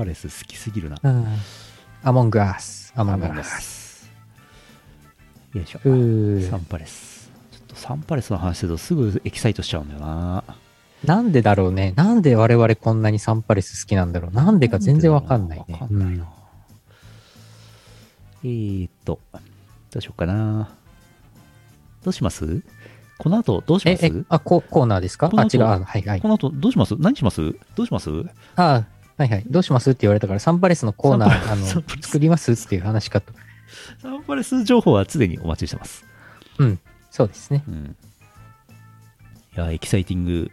[0.00, 0.96] パレス好きすぎるな。
[1.02, 1.26] うん
[2.02, 4.10] アモングアス、アモングアス。
[5.52, 5.80] よいしょ。
[6.48, 7.30] サンパレス。
[7.52, 10.42] ちょっとサンパレスの話するとすぐエキサイトしちゃうんだよな。
[11.04, 11.92] なんでだろうね。
[11.96, 14.34] なんで我々こんなにサンパレス好きなんだろう。
[14.34, 15.80] なんでか全然わかんないねわ。
[15.80, 16.32] かんないな。
[18.42, 19.38] えーっと、ど
[19.98, 20.70] うしようかな。
[22.02, 22.62] どうします？
[23.18, 24.06] この後どうしえま、す？
[24.06, 25.30] え、あ、ココーナーですか？
[25.36, 25.64] あ、違う。
[25.64, 26.28] あはいはいこ。
[26.28, 26.96] の後どうします？
[26.98, 27.54] 何します？
[27.74, 28.08] どうします？
[28.56, 28.86] あ
[29.20, 33.34] はいはい、どうしますって言われたから、サンパレスのコーナー、あの、作りますっていう話かと。
[34.00, 36.06] サンパレス情報は常にお待ちしてます。
[36.56, 37.62] うん、そうですね。
[37.68, 37.96] うん、
[39.56, 40.50] いや、エキサイティング、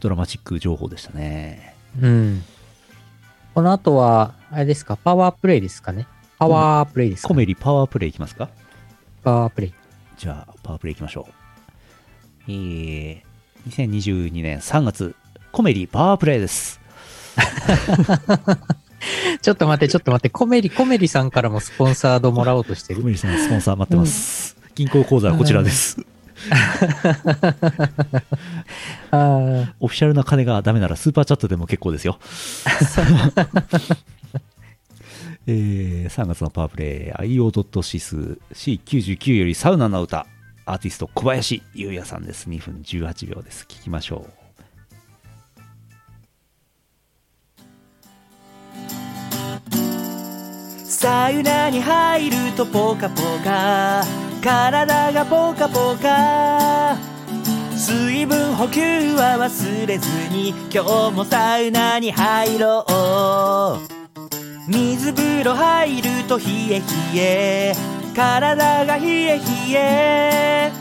[0.00, 1.76] ドラマチック情報でしたね。
[2.00, 2.42] うん。
[3.54, 6.06] この後は、あれですか、パワープレイですかね。
[6.38, 8.48] パワープレイですか、ね、コメリパワープレイいきますか？
[9.22, 9.74] パワープレイ。
[10.16, 11.32] じゃあ、パワープレイいきましょう。
[12.48, 13.22] えー、
[13.66, 15.14] 2022年3月、
[15.52, 16.80] コメリパワープレイです。
[19.42, 23.00] ちょっと待って、ちょっと待って、コメリ、コメリさんからもスポンサードもらおうとしてる？
[23.00, 24.56] コメリさん、スポンサー待ってます。
[24.60, 26.00] うん、銀行口座はこちらです。
[29.10, 32.18] あオフィシャルな金がダメならスーパーチャットでも結構ですよ。
[35.50, 40.26] えー、3月のパワープレイ IOSYS C99 よりサウナの歌
[40.66, 44.32] アーティスト小林優也さんです2分18秒です聞きましょう
[50.98, 54.02] サウナに入るとポカポカ。
[54.42, 56.96] 体がポカポカ。
[57.76, 64.68] 水分補給は忘れずに今日もサウナに入ろう。
[64.68, 66.84] 水風呂入ると冷え冷
[67.14, 67.74] え。
[68.16, 69.42] 体が冷え冷
[69.74, 70.72] え。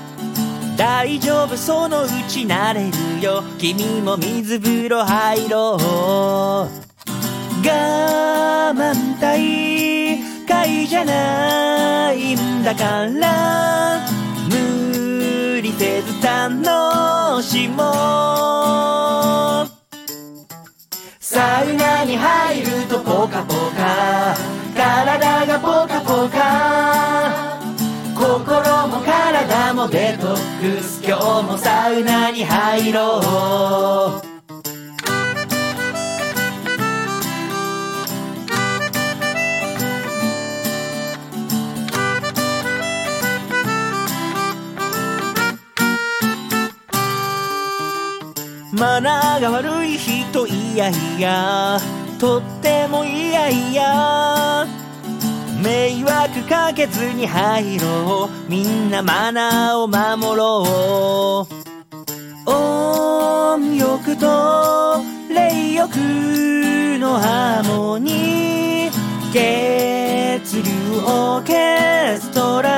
[0.76, 3.44] 大丈夫そのうち慣れるよ。
[3.60, 6.88] 君も水風呂入ろう。
[7.70, 9.97] 我慢い
[10.48, 14.08] 界じゃないんだから
[14.50, 17.84] 無理せず楽しも
[19.64, 19.68] う。
[21.20, 24.36] サウナに入るとポカポカ。
[24.76, 27.60] 体がポカポカ。
[28.16, 34.27] 心も体もデトックス今日もサウナに入ろう。
[48.78, 51.80] マナーが悪い人いやいや
[52.20, 54.68] とってもいやいや
[55.64, 58.50] 迷惑かけずに入ろう。
[58.50, 62.50] みんなマナーを守ろう。
[62.50, 65.96] 音欲と霊欲
[67.00, 69.34] のハーモニー。
[69.34, 70.72] 血流
[71.06, 72.78] オーケストラ。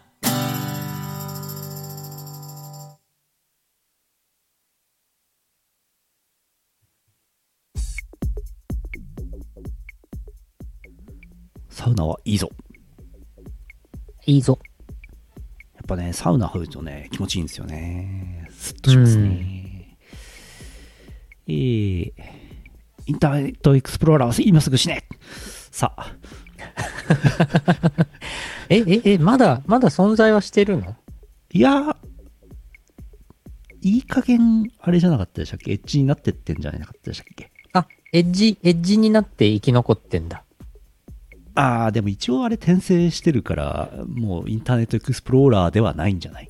[11.91, 12.49] ウナはいいぞ。
[14.25, 14.59] いいぞ。
[15.75, 18.47] やっぱね、サウナ入るとね、気持ちいいんですよね。
[18.49, 19.97] スッとしますね。
[21.47, 22.13] えー、
[23.07, 25.05] インターネットエクスプローラーを今すぐ死ね
[25.71, 26.15] さあ、
[28.69, 30.95] え、え、え、まだ、まだ存在はしてるの？
[31.51, 31.95] いやー、
[33.81, 35.71] いい加減、あれじゃなかったでしたっけ？
[35.71, 37.51] エッジになってってんじゃなかったでしたっけ？
[37.73, 40.43] あ、エッジ、エッジになって生き残ってんだ。
[41.55, 46.49] あー、でも一応あれ転生してるから、もうインターネットエクスプローラーではないんじゃない？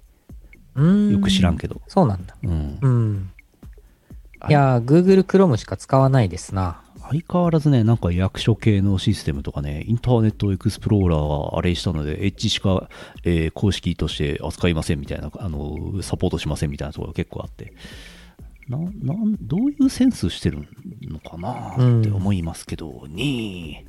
[0.75, 1.11] うーん。
[1.13, 1.81] よく知らんけど。
[1.87, 2.35] そうなんだ。
[2.43, 2.77] うん。
[2.81, 3.31] うん。
[4.39, 6.81] あいやー、Google Chrome しか使わないですな。
[7.09, 12.89] 相変わらずね、なんか役所系のシステムとかね、インターネットエクスプローラーがあれしたので、エッジしか、
[13.23, 17.73] えー公式として扱いませんみたいな、あの、サポートしませんみたいなところが結構あって、
[18.69, 20.65] な、なん、どういうセンスしてる
[21.01, 23.83] のかなって思いますけど、ね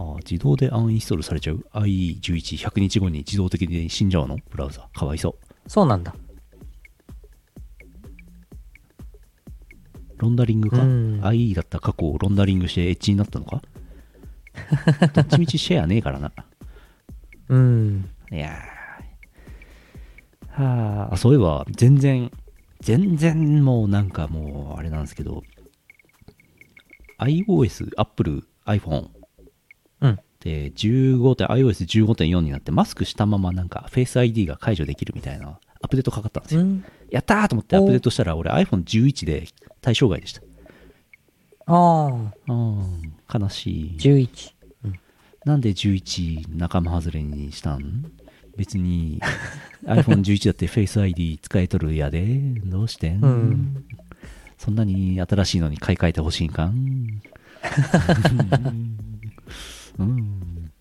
[0.00, 4.38] あ自動でアンインストールされちゃう ?IE11、100日後に自動的に死んじゃうの？
[4.50, 4.88] ブラウザ。
[4.94, 5.34] かわいそう。
[5.68, 6.14] そうなんだ。
[10.18, 13.62] ロンダリングか、うん ?IE だった過去をロンダリングしてエッジになったのか？
[15.14, 16.32] どっちみちシェアねえからな。
[17.48, 18.08] うん。
[18.30, 22.30] いやーはあ、そういえば、全然、
[22.80, 25.42] 全然もうなんかもう、あれなんですけど、
[27.18, 29.10] iOS、Apple、iPhone うん。
[30.40, 36.62] で、15点、iOS15.4 になって、マスクしたままなんか、Face ID が解除できるみたいな、アップデートかかったんですよ。
[36.62, 36.84] うん。
[37.10, 39.46] やったーと思ってアップデートしたら、俺 iPhone11 で
[39.82, 40.40] 対象外でした。
[41.66, 42.08] あ
[42.48, 43.96] あ、うん、悲しい。
[43.98, 44.52] 11。
[45.44, 48.10] なんで11仲間外れにしたん？
[48.56, 49.20] 別に
[49.86, 52.26] iPhone11 だって Face ID 使えとるやで。
[52.64, 53.84] どうしてん、うん
[54.58, 57.22] そんなに新しいのに買い替えてほしいんかん？
[60.00, 60.72] うん。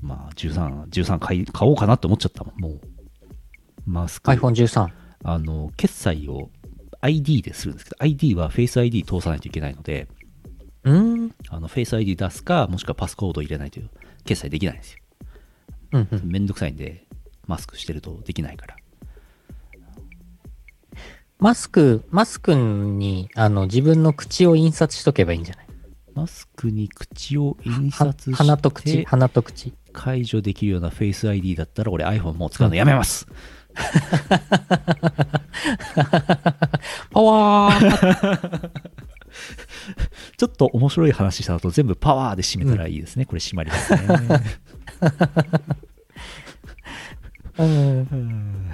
[0.00, 2.80] まあ、13、13買い、買おうかなって思っちゃったもん、もう。
[3.86, 4.30] マスク。
[4.30, 4.88] iPhone13。
[5.26, 6.50] あの、決済を
[7.00, 10.08] ID でするんですけど、ID は Face ID 通さないといけないので、
[10.84, 11.34] うん。
[11.48, 13.80] あの、Face ID 出すか、もしくはパスコード入れないと
[14.24, 14.98] 決済できないんですよ。
[15.92, 16.30] うんうん。
[16.30, 17.06] めんどくさいんで、
[17.46, 18.76] マスクしてるとできないから。
[21.38, 25.63] マスク、マスクに、あの、自分の口を印刷しとけばいいんじゃない？
[26.14, 29.74] マスクに口を印は刷して、鼻と口、鼻と口。
[29.92, 33.26] 解除できるような Face ID だったら、俺 iPhone もう使うのやめます。
[37.10, 38.70] パワー
[40.36, 43.24] ちょっと面白い話した後、全部パワーで締めたらいいですね。
[43.24, 44.00] これ締まりますね。
[47.58, 48.70] うん。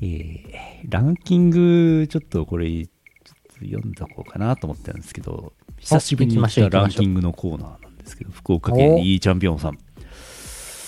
[0.00, 0.54] えー
[0.88, 2.86] ランキング、ちょっとこれ、
[3.60, 9.78] 読んだこうかなと思ってたんですけど、久しぶりに来たランキングのコーナーなんですけど、福岡県いいチャンピオンさん。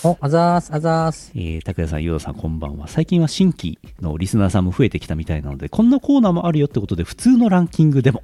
[0.04, 1.32] お、あざーす、あざーす。
[1.34, 2.86] えー、拓也さん、ヨダさん、こんばんは。
[2.86, 8.22] 最近は新規のリスナーさんも増えてきたみたいなので、こんなコーナーもあるよってことで、普通のランキングでも、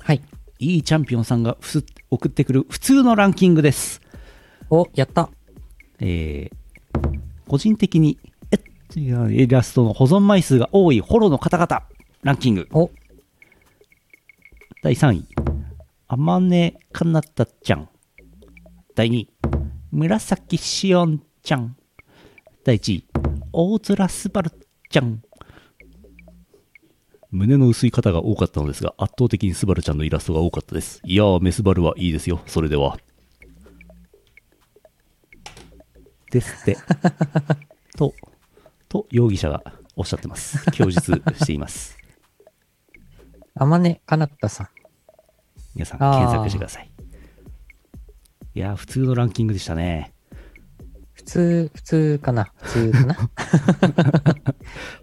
[0.00, 0.22] はい。
[0.58, 4.00] いいチャンピオンさんがふす送ってくる普通のランキングです。
[4.70, 5.30] お、やった。
[6.00, 8.18] えー、個人的に、
[8.50, 8.60] えっ
[8.96, 11.82] イラストの保存枚数が多いホロの方々、
[12.22, 12.68] ランキング。
[12.72, 12.90] お、
[14.82, 15.24] 第3位、
[16.08, 17.88] あまねかなたちゃん。
[18.96, 19.32] 第2位、
[19.92, 21.76] 紫しおんちゃん。
[22.64, 23.06] 第1位、
[23.52, 24.50] 大空すばる
[24.90, 25.22] ちゃん。
[27.30, 31.00] 胸の薄い方が多かったのですが、圧倒的にスバルちゃんのイラストが多かったです。
[31.04, 32.40] いやー、メスバルはいいですよ。
[32.46, 32.98] それでは。
[36.32, 36.76] ですって。
[37.96, 38.12] と、
[38.88, 39.62] と、容疑者が
[39.94, 40.68] おっしゃってます。
[40.72, 42.01] 供述しています。
[43.54, 44.68] あまねかなったさん。
[45.74, 46.90] 皆さん、あー検索してください。
[48.54, 50.14] いやー、普通のランキングでしたね。
[51.12, 52.52] 普通、普通かな？
[52.56, 53.16] 普通かな？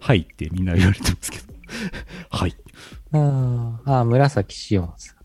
[0.00, 1.44] はいってみんな言われてますけど。
[2.30, 2.56] はい。
[3.12, 5.16] あーあー、紫しおんさん。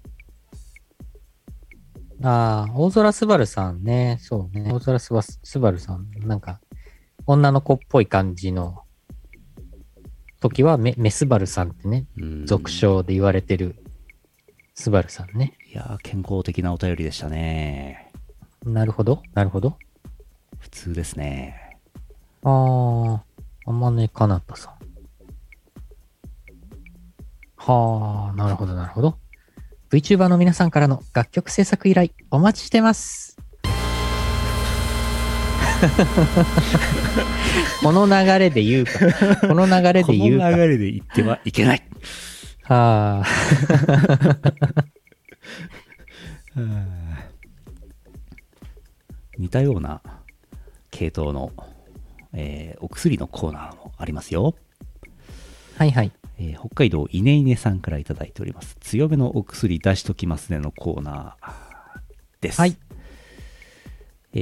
[2.25, 4.17] ああ、大空すばるさんね。
[4.21, 4.71] そうね。
[4.71, 6.09] 大空すばすばるさん。
[6.21, 6.61] なんか、
[7.27, 8.83] 女の子っぽい感じの
[10.39, 13.75] 時はメメスバルさんってね、うん俗称で言われてる
[14.73, 15.53] スバルさんね。
[15.71, 18.11] いやー、健康的なお便りでしたね。
[18.65, 19.23] なるほど。
[19.33, 19.77] なるほど。
[20.59, 21.79] 普通ですね。
[22.43, 23.23] ああ、
[23.65, 24.73] あまねかなたさん。
[27.57, 29.17] はあ、なるほど、なるほど。
[29.91, 33.34] VTuber の皆さんからの楽曲制作依頼お待ちしてます。
[37.81, 38.91] この流れで言うか。
[39.47, 40.49] この流れこので言うか。
[40.51, 41.83] 流れで言ってはいけない。
[42.63, 43.25] はあ、
[49.37, 50.01] 似たような
[50.91, 51.51] 系統の、
[52.33, 54.55] えーお薬のコーナーもありますよ。
[55.77, 56.11] はいはい。
[56.37, 58.75] えー北海道いねいねさんからいただいております。
[58.79, 61.53] 強めのお薬出しときますねのコーナー
[62.41, 62.59] です。
[62.59, 62.75] はい。
[64.33, 64.39] え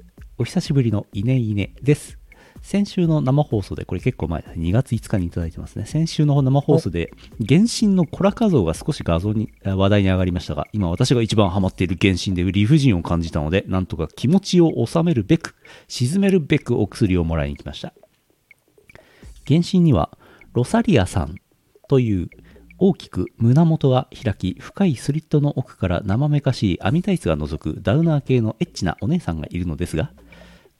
[0.00, 0.13] ー
[0.44, 2.18] お久しぶりのいねいねです。
[2.60, 4.42] 先週の生放送で、これ結構前。
[4.42, 5.86] 2月5日にいただいてますね。
[5.86, 7.14] 先週の生放送で、
[7.48, 15.54] 原神のコラ画像が少し画像に、話題に上がりましたが、今私が一番ハマっている原神で理不尽を感じたので、なんとか気持ちを収めるべく、
[15.88, 17.94] 沈めるべくお薬をもらいに来ました。
[19.48, 20.10] 原神には
[20.52, 21.36] ロサリアさん
[21.88, 22.28] という
[22.78, 30.10] 大きく胸元が開き深いスリットの奥から生めかしい網タイツが覗くダウナー系のエッチなお姉さんがいるのですが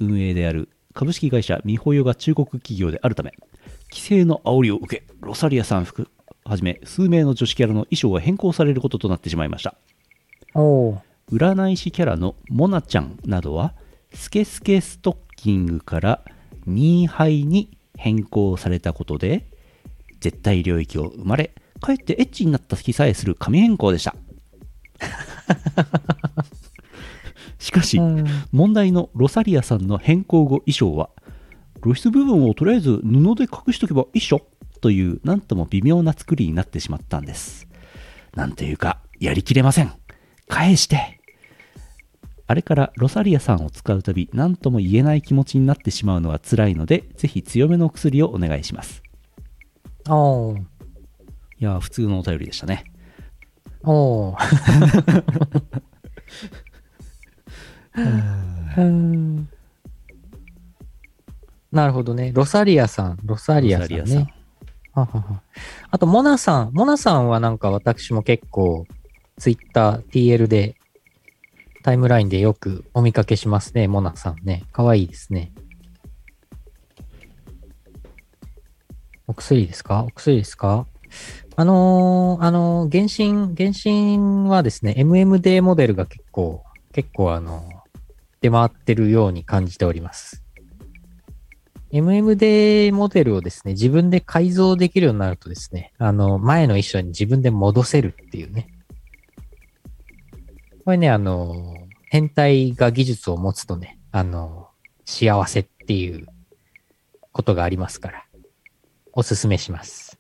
[0.01, 3.32] 運営である株式会社ミホヨが中国企業であるため
[3.90, 6.09] 規制の煽りを受けロサリアさん含
[6.45, 9.76] はじめ数名の女子キャラの衣装が変更されることとなってしまいました。
[11.32, 13.74] 占い師キャラのモナちゃんなどは
[14.12, 16.24] スケスケストッキングから
[16.66, 19.47] ニーハイに変更されたことで
[20.20, 24.14] 絶対領域を生まれかえってエッチになった気さえする紙変更でした
[27.64, 28.26] しかしうん。
[28.52, 31.08] 問題のロサリアさんの変更後衣装は
[31.82, 34.46] 露出部分をとりあえず布で隠しとけば一緒
[34.82, 37.66] というなんとも微妙な作りになってしまったんです。
[38.34, 39.90] なんていうかやりきれません。
[40.46, 41.22] 返して。
[42.46, 49.02] あれからロサリアさんを使うたび何とも言えない気持ちになってしまうのは辛いのでぜひ強めの薬をお願いします。
[50.10, 50.62] おーい
[51.60, 52.84] やー普通のお便りでしたね。
[53.84, 54.36] おお。
[57.97, 59.49] うん
[61.72, 62.30] なるほどね。
[62.32, 64.32] ロサリアさん、ロサリアさんね。
[64.92, 65.42] ははは
[65.90, 66.70] あと、モナさん。
[66.72, 68.86] モナさんはなんか私も結構、
[69.38, 70.76] ツイッター、TL で、
[71.82, 74.62] タイムラインでよくお見かけしますね、モナさんね。
[74.72, 75.53] かわいいですね。
[79.26, 80.05] お薬ですか？
[80.05, 80.86] お薬ですか？
[81.57, 87.84] あのーあのー原神、原神はですね、MMD モデルが結構、結構あのー
[88.45, 90.45] 出回ってるように感じております。
[91.90, 98.68] MMD モデルをですね、自分で改造できるようになるとですね、あの、前の衣装に自分で戻せるっていうね。
[100.84, 101.74] これね、あの、
[102.11, 104.68] 変態が技術を持つとね、あの、
[105.07, 106.26] 幸せっていう
[107.32, 108.26] ことがありますから、
[109.14, 110.18] おすすめします。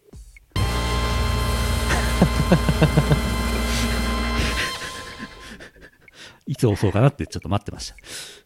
[6.46, 7.96] いつ押そうかなってちょっと待ってました。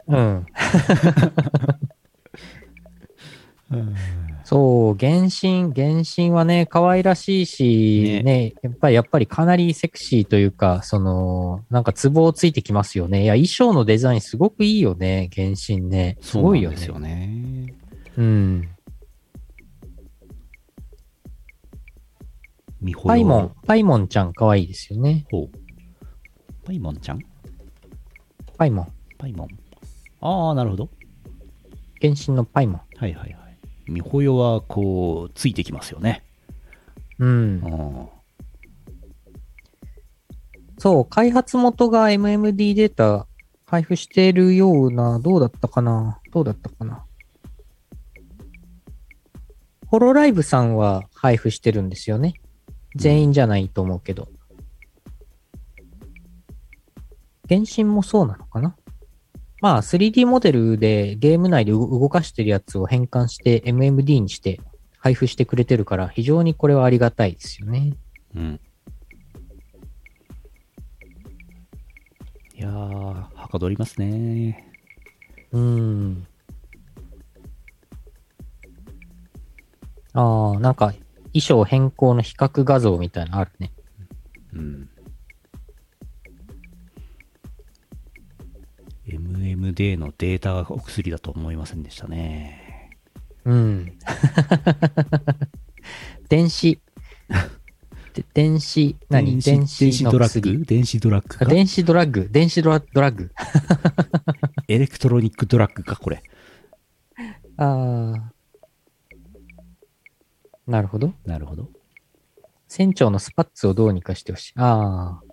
[0.09, 0.47] うん。
[4.45, 13.25] そう、原神、原神はね、可愛らしいし、ねやっぱり、やっぱりかなりセクシーというか、その、なんかツボをついてきますよね。
[13.25, 16.17] いや、衣装のデザインすごくいいよね、原神ね。
[16.23, 16.77] すごいよね。
[16.79, 17.75] そうよね。
[18.17, 18.69] うん。
[23.05, 25.27] パイモン、パイモンちゃん可愛いですよね。
[25.31, 25.51] ほう。
[26.65, 27.19] パイモンちゃん？
[28.59, 28.93] パイモン。
[29.17, 29.49] パイモン。
[30.21, 30.91] ああ、なるほど。
[32.03, 32.81] 原神のパイモン。
[32.97, 33.59] はいはいはい。
[33.87, 36.25] みほよはこう、ついてきますよね。
[37.19, 37.35] うんう。
[37.69, 38.09] ん。
[40.79, 43.27] そう、開発元が MMD データ
[43.67, 46.21] 配布しているような、どうだったかな？
[46.33, 47.05] どうだったかな？
[49.87, 52.35] ホロライブさんは配布してるんですよね。
[52.95, 54.29] 全員じゃないと思うけど。
[57.49, 58.77] 原神もそうなのかな？
[59.61, 64.61] まあ 3D モデルでゲーム内で動動かしてるやつを変換して MMD にして
[64.99, 67.95] 配布してくれてるから非常にこれはありがたいですよね。
[68.35, 68.61] うん。
[72.55, 74.73] いやー、はかどりますね。
[75.53, 76.27] うん。
[80.13, 80.93] ああ、なんか
[81.33, 83.73] 衣装変更の比較画像みたいなのあるね。
[84.53, 84.91] うん。
[89.59, 92.91] MMD のデータがお薬だと思いませんでしたね。
[93.45, 93.93] うん。
[96.29, 96.81] 電子。
[98.15, 99.41] で電子、何？
[99.41, 102.29] 電子電子ドラッ薬グ電子ドラッグ電子ドラッグ。
[102.31, 103.33] 電子ドラドラッグ。
[104.69, 106.23] エレクトロニックドラッグか、これ。
[107.57, 108.33] ああ。
[110.67, 111.15] なるほど。
[111.25, 111.71] なるほど。
[112.69, 114.53] 船長のスパッツをどうにかしてほしい。
[114.57, 115.28] ああ。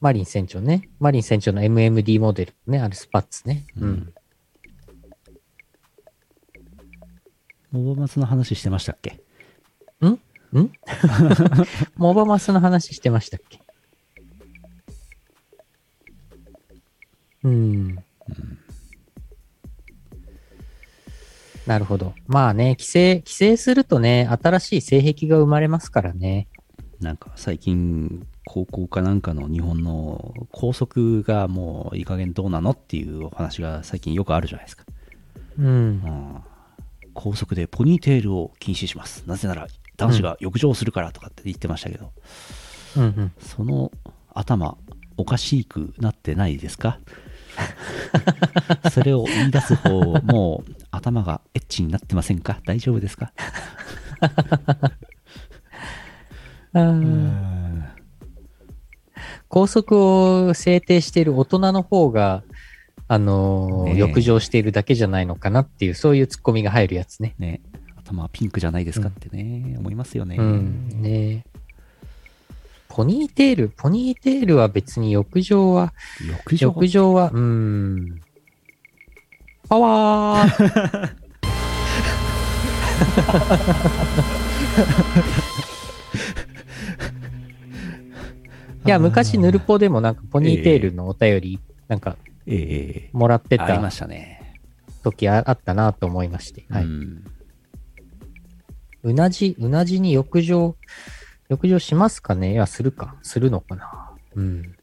[0.00, 0.88] マリン船長ね。
[1.00, 2.78] マリン船長の MMD モデルね。
[2.80, 3.66] あれスパッツね。
[3.80, 4.14] うん。
[7.72, 9.20] モバマスの話してましたっけ？
[10.06, 10.18] ん？
[11.96, 13.60] モバマスの話してましたっけ？
[17.42, 17.98] うん。
[21.66, 22.14] なるほど。
[22.26, 26.48] まあね、規制、規制するとね、新しい性癖が生まれますからね。
[27.00, 34.84] なんか最近、高校かなんかの日本の校則がもういい加減どうなのっていうお話が最近よくあるじゃないですか。
[35.58, 35.66] うん。
[35.66, 36.42] うん
[37.12, 39.24] 校則でポニーテールを禁止します。
[39.26, 42.12] なぜなら男子が浴場するからとかって言ってましたけど、
[42.96, 43.32] うんうん。
[43.40, 43.90] その
[44.32, 44.78] 頭、
[45.16, 47.00] おかしくなってないですか？
[48.92, 52.60] それを言い出す方、もう頭がエッチになってませんか？
[52.64, 53.32] 大丈夫ですか？
[56.72, 57.67] あー
[59.48, 62.42] 校則を制定している大人の方が、
[63.10, 67.34] あのーねえ浴場しているだけじゃないのかなっていう、そういうツッコミが入るやつね。
[67.38, 67.60] ね、
[67.96, 70.36] 頭はピンクじゃないですかってね、思いますよね。
[70.36, 70.88] うん。
[71.02, 71.44] ね
[72.88, 75.94] ポニーテール、ポニーテールは別に浴場は、
[76.26, 78.20] 浴場浴場は、うーん。
[79.68, 81.18] パワーい
[88.88, 92.16] や、昔、ヌルポでもなんかポニーテールのお便り、なんか
[92.46, 94.60] ええもらってありまたしたね。
[95.02, 96.64] 時ああったなと思いまして。
[96.70, 96.84] はい。
[96.84, 97.24] うん
[99.04, 100.76] うなじ、うなじに浴場、
[101.48, 102.52] 浴場しますかね？
[102.52, 103.16] いや、するか。
[103.22, 104.10] するのかな？
[104.34, 104.74] うん。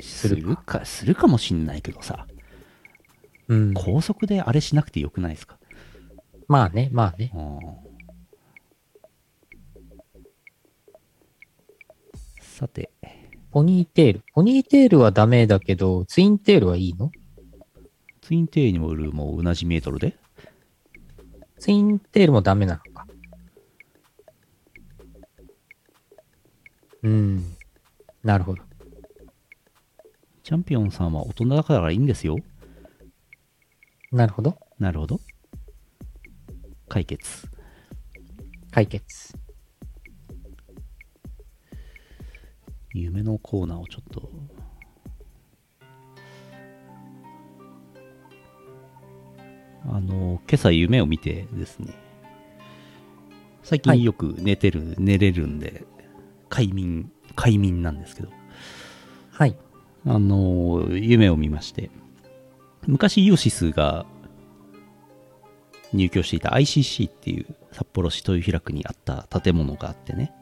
[0.00, 2.26] するか、するかもしんないけどさ、
[3.46, 3.74] うん。
[3.74, 5.58] 高速であれしなくてよくないですか、
[6.48, 7.30] まあね、まあね。
[7.34, 7.58] うん
[12.40, 12.90] さて、
[13.50, 14.22] ポニーテール。
[14.34, 17.10] ポニーテールはダメだけど、ツインテールはいいの？
[18.20, 20.16] ツインテールにも同じメートルで？
[21.58, 23.06] ツインテールもダメなのか。
[27.02, 27.44] うん。
[28.22, 28.62] なるほど。
[30.42, 32.36] チャンピオンさんは大人だからいいんですよ。
[34.10, 34.58] なるほど。
[34.78, 35.20] なるほど。
[36.88, 37.46] 解決。
[38.72, 39.37] 解決。
[42.92, 44.30] 夢のコーナーをちょっと。
[49.90, 51.94] あの、今朝夢を見てですね。
[53.62, 55.84] 最はい近よく寝てる、寝れるんで、
[56.48, 58.28] 快眠、快眠なんですけど。
[59.30, 59.56] はい。
[60.06, 61.90] あの、夢を見まして。
[62.86, 64.06] 昔イオシスが
[65.92, 70.32] 入居していた ICC っていう札幌市豊平区にあった建物があってね。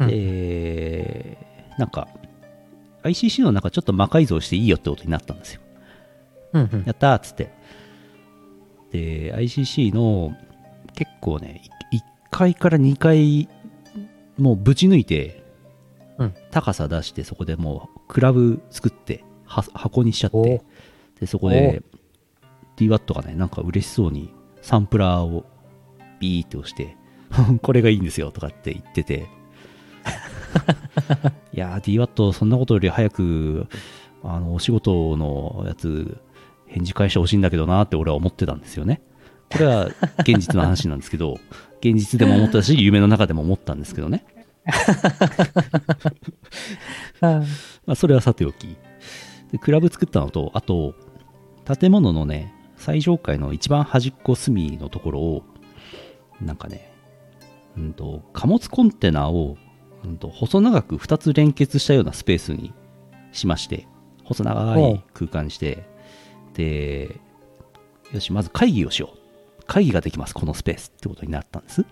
[0.00, 2.08] うんで、なんか、
[3.02, 5.60] ICC の中ちょっと魔改造していいよってことになったんですよ。
[6.54, 6.84] うんうん。
[6.86, 7.52] やったーっつって。
[8.90, 10.34] で、ICC の
[10.94, 11.62] 結構ね、
[11.92, 12.00] 1
[12.30, 13.48] 階から2階、
[14.38, 15.42] もうぶち抜いて、
[16.18, 16.34] うん。
[16.50, 20.62] 高さ出して、そこでもうクラブ作って、は箱にしちゃっおて、
[21.20, 21.82] で、そこで
[22.76, 25.44] DWAT がね、なんか嬉しそうにサンプラーを
[26.20, 26.96] ビーって押して、
[27.62, 29.26] これがいいんですよとかって言ってて、
[31.52, 33.66] いやー DWAT そんなことより早く、
[34.22, 36.16] あの、お仕事のやつ、
[36.66, 39.02] 返事返してほしいんだけどなって俺は思ってたんですよね。
[39.52, 39.86] これは
[40.20, 41.38] 現実の話なんですけど、
[41.80, 44.24] 現実でも思ったし、夢の中でも思ったんですけどね。
[47.20, 47.42] ま
[47.86, 48.76] あ、それはさておき。
[49.52, 50.94] で、クラブ作ったのと、あと、
[51.78, 55.42] 建物のね、最上階の一番端っこ隅のところを、
[56.40, 56.92] なんかね、
[57.76, 59.56] うんと、貨物コンテナを、
[60.04, 62.72] うんと、細長く2つ連結したようなスペースに
[63.32, 63.86] しまして、
[64.24, 65.84] 細長い空間にして、
[66.54, 67.20] で、
[68.12, 69.18] よし、まず会議をしよう。
[69.66, 71.84] 会議ができます、このスペースってことになったんです。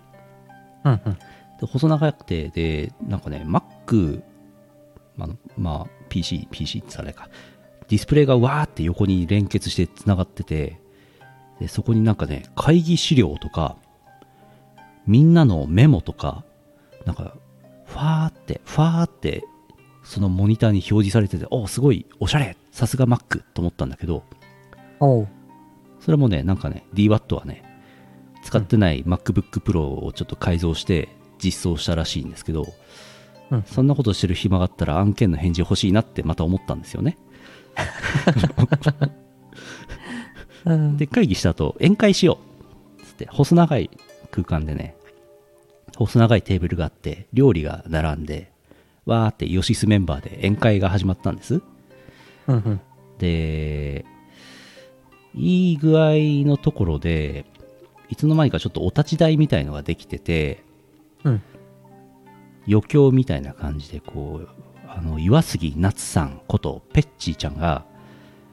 [0.85, 1.19] うんうん。
[1.61, 4.23] で細長くて、で、なんかね、Mac、
[5.17, 7.29] まあ、まあ、PC、PC って言ったらあれか、
[7.89, 10.81] ディスプレイがわーって横に連結して繋がってて、
[11.61, 13.77] で、そこになんかね、会議資料とか、
[15.07, 16.45] みんなのメモとか、
[17.05, 17.35] なんか、
[17.93, 19.45] ファーって、ファーって、
[20.03, 24.24] そのモニターに表示されてて、おすごい、おしゃれさすが Mac と思ったんだけど。
[24.99, 27.62] それもね、なんかね、DWAT はね、
[28.43, 32.66] 使ってない MacBook Pro をちょっと改造して実装したらしいんですけど、
[33.51, 37.18] うんそんなことしてる暇があったら案件の返事欲しいなってまた思ったんですよね。
[40.64, 42.38] うんで、会議した後、宴会しよ
[42.99, 43.90] うつって、細長い
[44.30, 44.97] 空間でね、
[46.07, 48.50] 細長いテーブルがあって、料理が並んで、
[49.07, 51.61] わーってヨシスメンバーで宴会が始まったんです。
[52.46, 52.80] うんうん。
[53.18, 54.05] で、
[55.34, 57.46] いい具合のところで、
[58.09, 60.62] いつの間にかちょっとお立ち台みたいのができてて、
[61.24, 61.42] うん
[62.68, 64.48] 余興みたいな感じで、こう、
[64.86, 67.84] あの、岩杉夏さんこと、ペッチーちゃんが、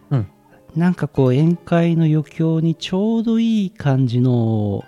[0.09, 0.27] うん
[0.75, 4.83] なんかこう、宴会の余興にちょうどいい感じの、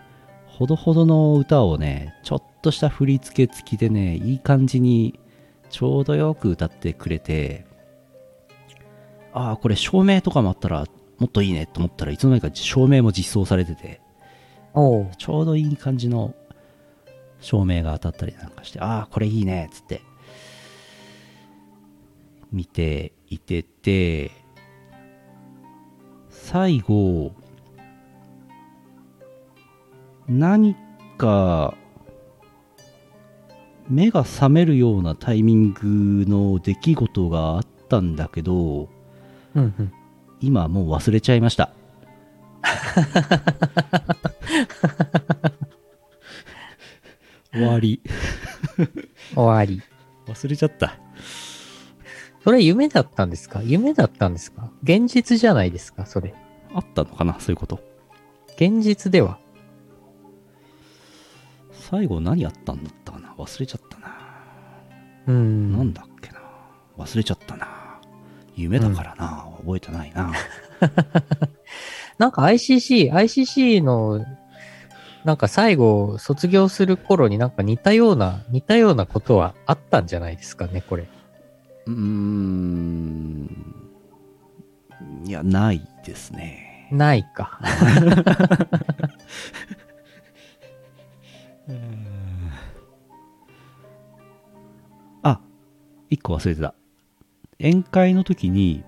[0.47, 5.19] ほどほどの歌をね、ちょっとした振り付け付きでね、いい感じに、
[5.69, 7.65] ちょうどよく歌ってくれて、
[9.33, 10.85] ああ、これ照明とかもあったら、
[11.17, 14.01] もっといいねと思ったらいつの間にか照明も実装されてて、
[14.73, 15.09] おう。
[15.17, 16.33] ちょうどいい感じの
[17.39, 20.01] 照明が当たったりなんかして、ああ、これいいねっつって、
[22.51, 24.31] 見ていてて、
[26.29, 27.33] 最後、
[30.27, 30.75] 何
[31.17, 31.75] か、
[33.91, 38.87] 目が覚めるようなタイミングの出来事があったんだけど、
[39.53, 39.91] うんうん。
[40.39, 41.71] 今もう忘れちゃいました。
[47.51, 48.01] 終わり。
[49.35, 49.81] 終わり。
[50.27, 50.97] 忘れちゃった。
[52.43, 53.61] それ夢だったんですか？
[53.61, 54.71] 夢だったんですか？
[54.83, 56.05] 現実じゃないですか？
[56.05, 56.33] それ。
[56.73, 57.37] あったのかな？
[57.41, 57.81] そういうこと。
[58.55, 59.37] 現実では。
[61.73, 63.20] 最後何あったんだったかな？
[63.41, 64.07] 忘れちゃったな。
[65.27, 65.71] うーん。
[65.71, 66.39] なんだっけな
[66.97, 67.67] 忘れちゃったな。
[68.55, 69.47] 夢だからな。
[69.57, 70.31] 覚えてないな。
[72.19, 74.23] なんか ICC、ICC の、
[75.23, 81.07] なんか最後卒業する頃になんか似たような、似たようなことはあったんじゃないですかね、これ。
[81.87, 83.47] うーん。
[85.25, 86.89] いや、ないですね。
[86.91, 87.59] ないか。
[96.13, 96.73] あ、個忘れてた。
[97.59, 98.83] 宴会の時に、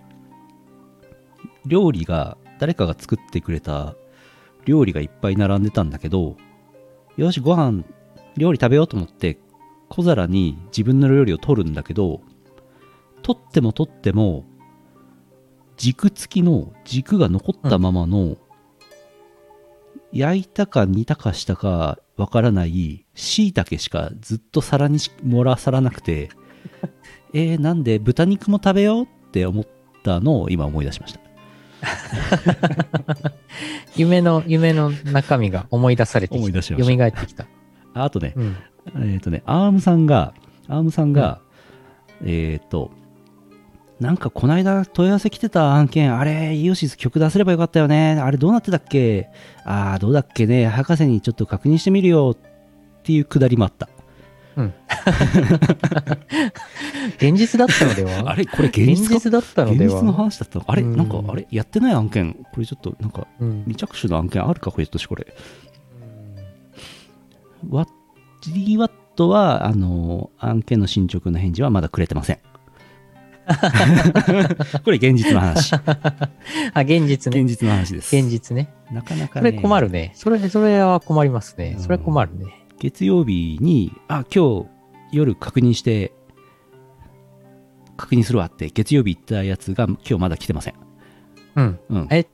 [1.65, 3.95] 料理が、誰かが作ってくれた
[4.65, 6.37] 料理がいっぱい並んでたんだけど、
[7.17, 7.83] よし、ご飯、
[8.37, 9.37] 料理食べようと思って、
[9.89, 12.21] 小皿に自分の料理を取るんだけど、
[13.21, 14.45] 取っても取っても、
[15.77, 18.37] 軸付きの軸が残ったままの、
[20.11, 26.29] 焼いたか煮たかしたかわからない椎茸しかずっと皿に盛らさらなくて、
[27.33, 29.67] えー、なんで豚肉も食べようって思っ
[30.03, 31.19] たのを今思い出しました。
[33.95, 36.39] 夢の、夢の中身が思い出されてきた。
[36.39, 37.45] 思い出しました蘇ってきた。
[37.93, 38.55] ああとね、うん。
[38.87, 40.33] えっ、ー、とね、アームさんが、
[40.67, 41.39] アームさんが、
[42.23, 42.91] えっ、ー、と、
[43.99, 48.19] なんかこの間問い合わせ来てた案件、あれ、イオシス曲出せればよかったよね。
[48.19, 49.29] あれどうなってたっけ？
[49.65, 50.67] ああ、どうだっけね。
[50.67, 53.87] 博士にちょっと確認してみるよっていうくだりもあった。
[54.55, 54.73] うん。
[57.17, 58.31] 現実だったのでは？
[58.31, 59.99] あれこれ現現実だったの現では？
[59.99, 60.65] 実の話だったの？
[60.67, 63.63] あれうんなんか、あれやってない案件これちょっと、なんか、うん。
[63.67, 64.71] 未着手の案件あるか？
[64.71, 65.33] これとしこれ。
[67.69, 67.89] ワッ
[68.43, 72.39] GWatt は、あの、案件の進捗の返事はまだくれてません。
[74.85, 75.73] これ現実の話。
[75.75, 75.79] あ、
[76.81, 77.47] 現実ね現。
[77.47, 78.15] 実の話です。
[78.15, 78.73] 現実ね。
[78.91, 79.49] なかなかね。
[79.51, 80.11] それ困るね。
[80.15, 81.75] それ、それは困りますね。
[81.77, 82.62] それは困るね。
[82.83, 84.67] 月曜日に、あ、今日
[85.13, 86.11] 夜確認して、
[87.95, 90.73] 確認するわって、月曜日行ったやつが今日まだ来てません。
[91.55, 91.79] うん。
[91.89, 92.07] うん。
[92.11, 92.27] え？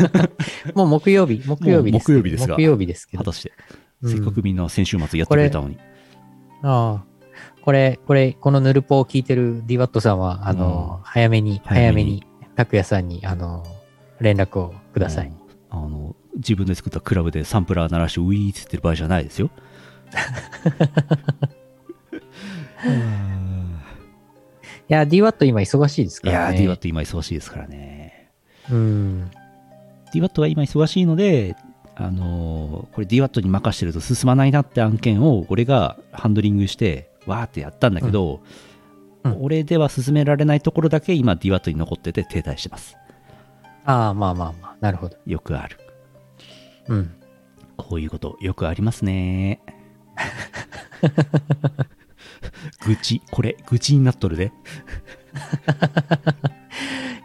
[0.74, 2.10] もう木曜日、木曜日です。
[2.10, 3.24] 木曜日ですが木曜日ですけど。
[3.24, 3.52] 果たして、
[4.00, 5.76] うんせっかくみんな先週末やってくれたのに。
[6.62, 7.04] ああ。
[7.60, 13.62] これ、これ、このヌルポを聞いてる DWAT さんは、あの、早めに、早めに早めに、拓也さんに、あの、
[14.20, 15.26] 連絡をください。
[15.26, 16.05] うんあの、
[16.36, 19.50] 自分で作ったクラブでサンプラー鳴らしてウィーって言ってる場合じゃないですよ。
[24.88, 26.58] いや、DWAT 今忙しいですいやー、からね。
[26.66, 28.30] DWAT 今忙しいですからね。
[28.70, 29.30] うん。
[30.14, 31.56] DWAT は今忙しいので、
[31.96, 38.46] あのーこれ DWAT に任してると進まないなって案件を俺がハンドリングして、わーってやったんだけど、うんうん
[39.40, 42.96] 俺では進められないところだけ今 DWAT に残ってて停滞してます。
[43.84, 45.16] ああ、まあまあまあ、なるほど。
[45.26, 45.76] よくある。
[46.88, 47.12] うん。
[47.76, 49.60] こういうことよくありますね。
[52.86, 54.52] 愚痴、これ、愚痴になっとるで。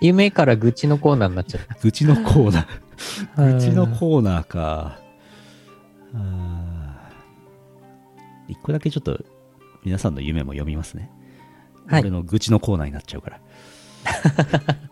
[0.02, 1.76] 夢から愚痴のコーナーになっちゃった。
[1.82, 3.54] 愚痴のコーナー。
[3.56, 5.00] 愚痴のーコーナーか。
[8.48, 9.24] 一個だけちょっと
[9.84, 11.10] 皆さんの夢も読みますね。
[11.88, 13.40] はい俺の愚痴のコーナーになっちゃうから。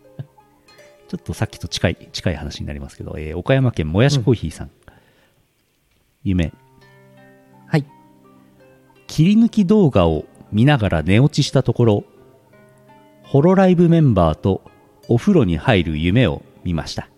[1.10, 4.72] ちょっとさっきと近い、近い話になりますけど、えー岡山県もやしコーヒーさん。
[6.24, 6.53] 夢。
[7.66, 7.86] はい。
[9.07, 12.03] 切り抜き動画を見ながら寝落ちしたところ、
[13.24, 14.62] ホロライブメンバーと
[15.07, 17.10] お風呂に入る夢を見ました。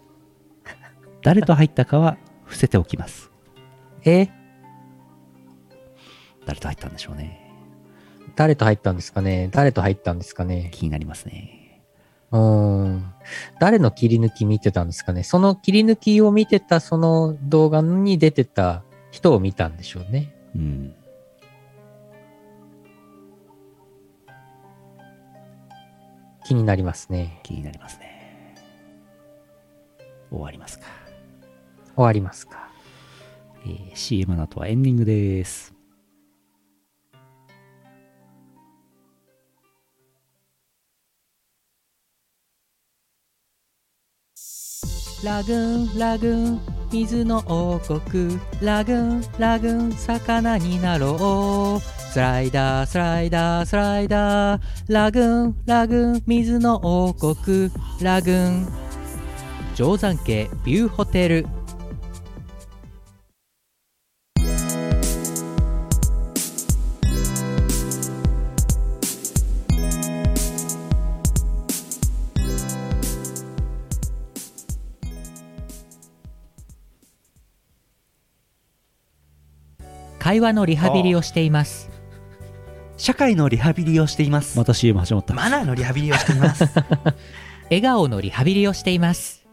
[1.22, 3.30] 誰と入ったかは伏せておきます。
[4.06, 4.30] え？
[6.46, 7.52] 誰と入ったんでしょうね。
[8.38, 9.50] 誰と入ったんですかね？
[9.52, 10.70] 誰と入ったんですかね？
[10.74, 11.61] 気になりますね。
[12.32, 13.14] うーん。
[13.60, 15.24] 誰の切り抜き見てたんですかね？
[15.24, 20.34] その切り抜きを見てたその動画に出てた人を見たんでしょうね。
[20.56, 20.96] うん。
[26.44, 27.40] 気になりますね。
[27.44, 28.56] 気になりますね。
[30.30, 30.86] 終わりますか？
[31.96, 32.70] 終わりますか？
[33.66, 35.74] えー CM の後はエンディングです。
[45.24, 46.62] ラグーンラグーン
[46.92, 48.40] 水の王国。
[48.60, 52.02] ラグーンラグーン魚になろう。
[52.12, 58.68] スライダースライダースライダーラグーンラグーン水の王国ラグーン
[59.76, 61.46] 定山家ビューホテル
[80.32, 81.90] 会話のリハビリをしています
[82.96, 84.60] 社会のリハビリをしています。
[84.60, 85.34] また CM 始まった。
[85.34, 86.66] マナーのリハビリをしています。
[87.72, 89.48] 笑顔のリハビリをしています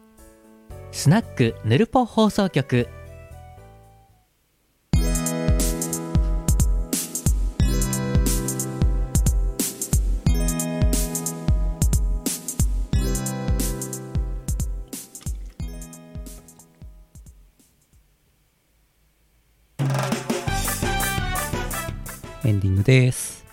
[0.91, 2.89] スナックぬるぽ放送局
[22.89, 23.45] です。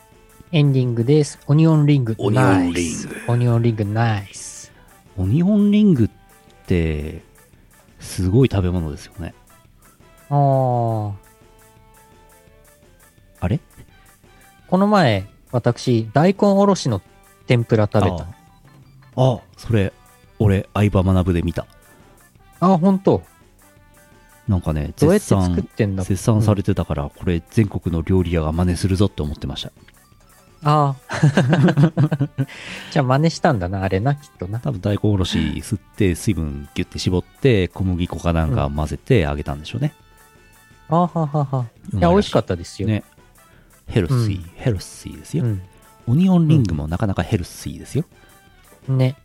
[0.53, 1.39] エンディングです。
[1.47, 2.15] オニオンリング。
[2.17, 4.71] オニオンリングナイスオニオンリング、ナイス。
[5.17, 6.09] オニオンリングっ
[6.65, 7.21] て、
[7.99, 9.33] すごい食べ物ですよね。
[10.29, 11.11] あー。
[13.41, 13.59] あれ？
[14.69, 17.01] この前、私、大根おろしの
[17.45, 18.23] 天ぷら食べた。
[18.23, 19.91] ああ、それ、
[20.39, 21.67] 俺、相葉学で見た。
[22.61, 23.21] あ、ほんと
[24.47, 26.03] なんかね、どうやって絶賛作ってんだ？
[26.03, 29.71] 絶賛されてたから、これ全国の料理屋が真似するぞって思ってました。
[30.63, 30.95] ああ。
[32.91, 34.59] じゃあ真似したんだな、あれな、きっとな。
[34.59, 39.93] 多分大根おろし吸って水分ギュッて絞って小麦粉かなんか混ぜて揚げたんでしょうね。
[40.89, 41.65] あははは。
[41.93, 42.87] いや、美味しかったですよ。
[42.87, 43.03] ね。
[43.87, 45.61] ヘルシー、うんヘルシーですよ、うん。
[46.07, 48.05] オニオンリングもなかなかヘルシーですよ。
[48.87, 49.15] ね。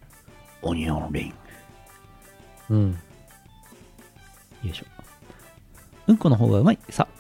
[0.63, 1.35] オニオンリン
[2.71, 2.91] うん。
[2.93, 2.97] グ。
[4.69, 4.87] よいしょ。
[6.11, 6.79] うんこの方がうまい。
[6.91, 7.07] さ、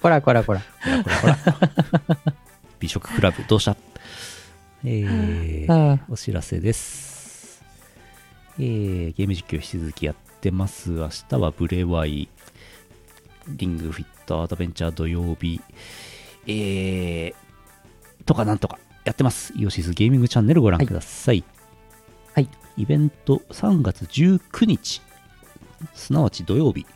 [0.00, 0.60] こらこらこら。
[0.60, 2.34] ほらほらほら。
[2.78, 3.76] 美食クラブ、どうした？
[4.84, 7.64] えー、あお知らせです。
[8.58, 10.90] えー、ゲーム実況引き続きやってます。
[10.90, 12.28] 明日はブレワイ、
[13.48, 15.60] リングフィットアドベンチャー土曜日、
[16.46, 17.34] えー、
[18.24, 19.52] とかなんとかやってます。
[19.56, 21.42] イオシスゲーミングチャンネルご覧ください。
[22.34, 22.48] はい。
[22.76, 25.02] イベント3月19日、
[25.94, 26.86] すなわち土曜日、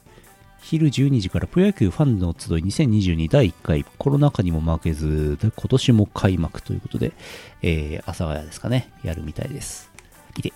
[0.62, 7.12] 昼12時からプロ野球ファンの集い2022第1回コロナ禍にも負けずで今年も開幕ということで、
[7.62, 9.90] えー、阿佐ヶ谷ですかね、やるみたいです。
[10.38, 10.52] いて。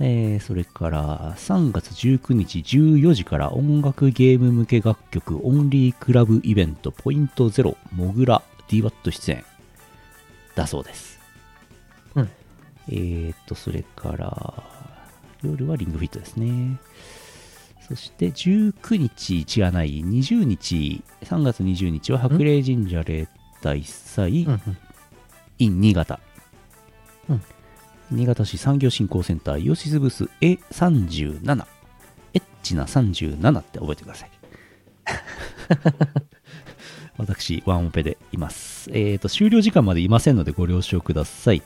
[0.00, 9.44] えー、それから3月19日14時から音楽ゲーム向け楽曲オンリークラブイベントポイントゼロモグラ DWAT 出演
[10.56, 11.20] だそうです。
[12.16, 12.30] うん。
[12.88, 14.62] えーと、それから
[15.44, 16.78] 夜はリングフィットですね。
[17.86, 23.28] そして19日違わない20日3月20日は白麗神社例
[23.60, 24.46] 大祭、
[25.58, 26.20] in 新潟、
[27.28, 27.42] うん。
[28.10, 31.66] 新潟市産業振興センターイオシスブース A37
[32.34, 34.30] エッチな37って覚えてください。
[37.16, 38.90] 私ワンオペでいます。
[38.92, 41.62] えっ、と終了時間までいませんのでご了承ください。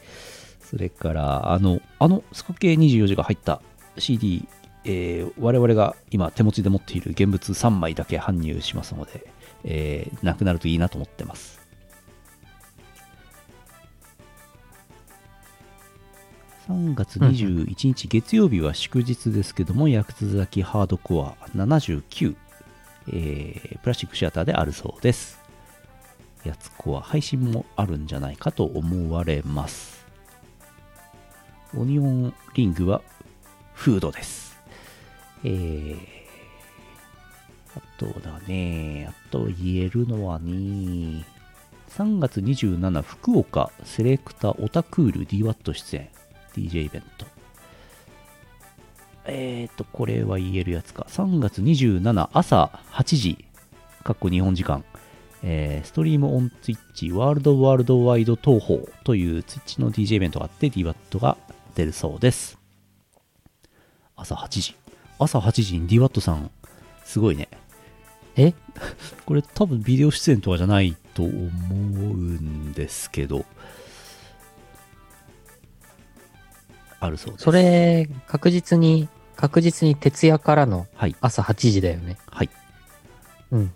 [0.60, 3.62] それからあのあのスカ系24時が入った
[4.00, 4.46] CD
[4.84, 9.26] えー我々が今手持ちで持っている現物3枚だけ搬入しますので、
[9.64, 11.58] えーなくなるといいなと思ってます
[16.68, 22.36] 3月21日月曜日は祝日ですけども、薬津崎ハードコア79、
[23.08, 25.40] えープラスチックシアターであるそうです。
[26.44, 30.06] やつコア配信もあるんじゃないかと思われます。
[31.74, 33.00] オニオンリングは
[33.78, 34.58] フードです。
[35.44, 35.98] えー、
[37.76, 41.24] あとだね、あと言えるのはね、
[41.90, 46.08] 3月27福岡セレクタオタクール DWAT 出演
[46.56, 47.26] DJ イベント。
[49.26, 51.06] えーとこれは言えるやつか。
[51.08, 53.44] 3月27朝8時
[54.02, 54.84] かっこ日本時間。
[55.44, 61.36] えーストリームオンツイッチワールドワールドワイド東宝というツイッチの DJ イベントがあって DWAT が
[61.76, 62.57] 出るそうです。
[64.18, 64.76] 朝8時。
[65.18, 66.50] 朝8時に DWAT さん
[67.04, 67.48] すごいね。
[68.36, 68.52] え？
[69.24, 71.40] これ多分ビデオ出演とかじゃないと思う
[72.14, 73.44] んですけど。
[77.00, 77.44] あるそうです。
[77.44, 81.14] それ、確実に、確実に徹夜からのはい。
[81.20, 82.18] 朝8時だよね。
[82.26, 82.50] はい、
[83.52, 83.72] うん。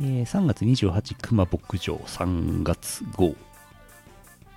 [0.00, 3.34] えー3月28熊牧場3月号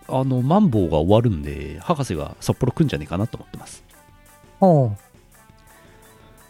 [0.09, 3.83] あのマンボウが終わるんで博士が札幌来んじゃねえかなと思ってます。
[4.61, 4.97] おう。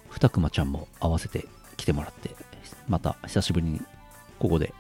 [0.09, 2.31] 二熊ちゃんも合わせて来てもらって
[2.87, 3.81] また久しぶりに
[4.39, 4.73] ここで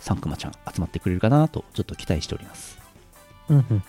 [0.00, 2.78] 三熊ちゃん集まってくれるかなとちょっと期待しております。
[3.48, 3.80] うんうん。
[3.80, 3.86] と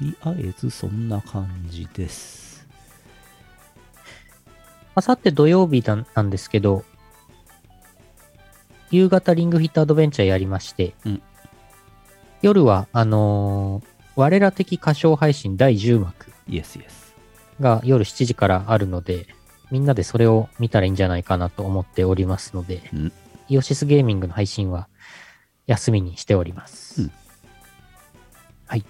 [0.00, 2.66] りあえずそんな感じです。
[4.94, 6.84] あさって土曜日なんなんですけど、
[8.90, 11.22] 夕方リングフィットアドベンチャーやりまして、うん
[12.46, 16.32] 夜は、あのー我ら的歌唱配信第10幕。
[16.48, 17.14] イエスイエス
[17.60, 19.26] が夜7時からあるので、
[19.72, 23.12] みんなでそれを見たらいいんじゃないかなと思っておりますので、うん。
[23.48, 24.88] イオシスゲーミングの配信は
[25.66, 27.02] 休みにしております。
[27.02, 27.10] うん。
[28.68, 28.84] はい。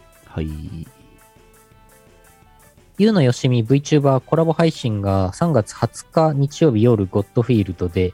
[2.99, 8.12] ゆうのよしみ VTuber コラボ配信が3月20日日曜日夜ゴッドフィールドで、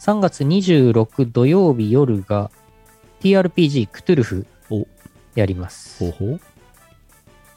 [0.00, 2.50] 3月26土曜日夜が
[3.24, 4.86] TRPG クトゥルフお
[5.34, 5.98] やります。
[5.98, 6.40] ほうほう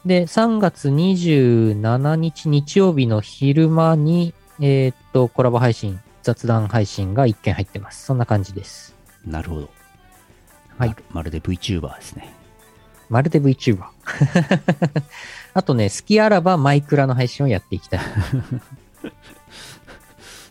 [0.06, 8.06] で、3月27日日曜日の昼間に、えーっと、コラボ配信、雑談配信が1件入ってます。
[8.06, 8.94] そんな感じです。
[9.26, 9.68] なるほど。
[10.78, 11.04] はいまる。
[11.10, 12.32] まるで VTuber ですね。
[13.10, 13.84] まるで VTuber。
[15.52, 18.00] あとね、好きあらばマイクラの配信をやっていきたい。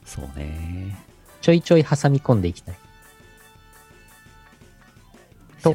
[0.05, 0.95] そうね。
[1.41, 2.75] ちょいちょい挟み込んでいきたい。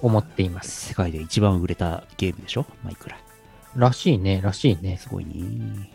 [0.01, 0.89] と思っています。
[0.89, 2.67] 世界で一番売れたゲームでしょ？
[2.83, 3.19] マイクラ。
[3.77, 4.97] らしいね、らしいね。
[4.97, 5.91] すごいね。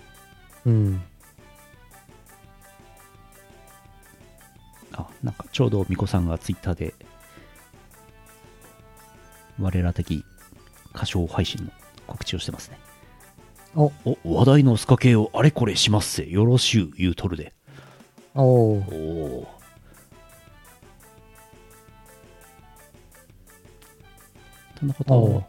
[0.66, 1.02] うん。
[4.94, 6.94] あ、なんかちょうどミコさんがツイッターで、
[9.60, 10.24] 我ら的
[10.94, 11.72] 歌唱配信の
[12.06, 12.80] 告知をしてますね。
[13.76, 16.28] お、お、話題のスカ系をあれこれしますせ。
[16.28, 17.54] よろしゅう言うとるで。
[18.34, 19.57] おーおお。
[24.80, 25.44] とのこおと、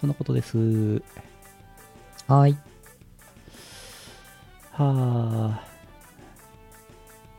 [0.00, 0.58] とのことです。
[0.58, 2.56] はーい。
[4.72, 5.66] はあ。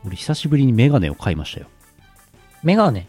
[0.04, 1.68] 俺久しぶりにメガネを買いましたよ。
[2.64, 3.08] メガネ？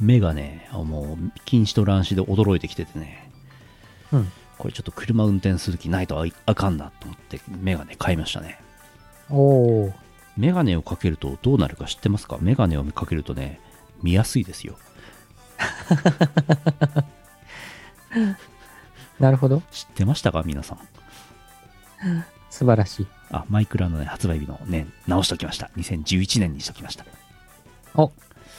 [0.00, 3.30] メガネ、あもう禁止と乱視で驚いてきててね。
[4.12, 4.32] うん。
[4.56, 8.60] これちょっと車運転する気ないとあかんなと思ってメガネ買いましたね。
[9.28, 9.92] おー
[10.36, 12.38] メガネをかけるとどうなるか知ってますか？
[12.40, 13.60] メガネをかけるとね、
[14.02, 14.76] 見やすいですよ。
[19.20, 19.62] なるほど。
[19.70, 20.74] 知ってましたか皆さ
[22.04, 22.24] ん？
[22.50, 23.06] 素晴らしい。
[23.30, 25.70] あ、マイクラのね、発売日の年、直しときました。
[25.76, 27.04] 2011年にしときました。
[27.96, 28.12] お、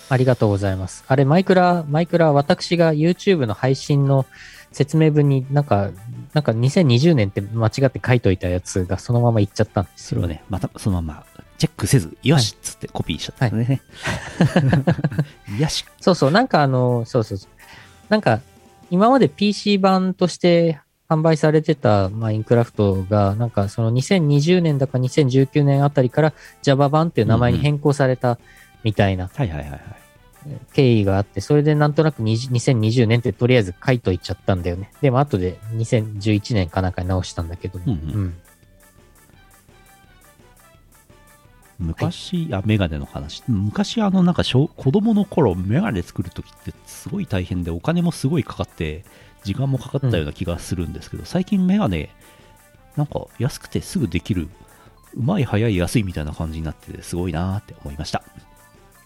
[0.09, 1.03] ありがとうございます。
[1.07, 4.25] あれ、マイクラ、マイクラ、私が YouTube の配信の
[4.71, 5.91] 説明文になんか、
[6.33, 10.21] なんか2020年って間違って書いといたやつがそのままいっちゃったんですよ。
[10.21, 11.25] それをね、またそのまま
[11.57, 13.81] チェックせず、よしっつってコピーしちゃったんでね。
[15.57, 15.85] よし。
[16.01, 17.49] そうそう、なんかあの、そうそうそう。
[18.09, 18.41] なんか、
[18.89, 20.79] 今まで PC 版として
[21.09, 28.39] 販売されてたマインクラフトが、なんかその2020年だか2019年あたりから Java 版っていう名前に変更された
[28.83, 29.29] みたいな。
[30.73, 34.91] 経緯があって、それでなんとなく20 2020年ってとりあえず書いといちゃったんだよね。
[35.01, 38.33] でも後で2011年かなんかに直したんだけど、うんうん
[41.77, 43.43] 昔、あ、メガネの話。
[43.47, 49.03] 昔、あの、なんか小、子供の頃、メガネ作るときってすごい大変で、お金もすごいかかって、
[49.43, 52.09] 時間もかかったような気がするんですけど、最近メガネ、
[52.95, 54.47] なんか安くてすぐできる、
[55.15, 58.23] うまい、早い、安いみたいな感じになってて、すごいなーって思いました。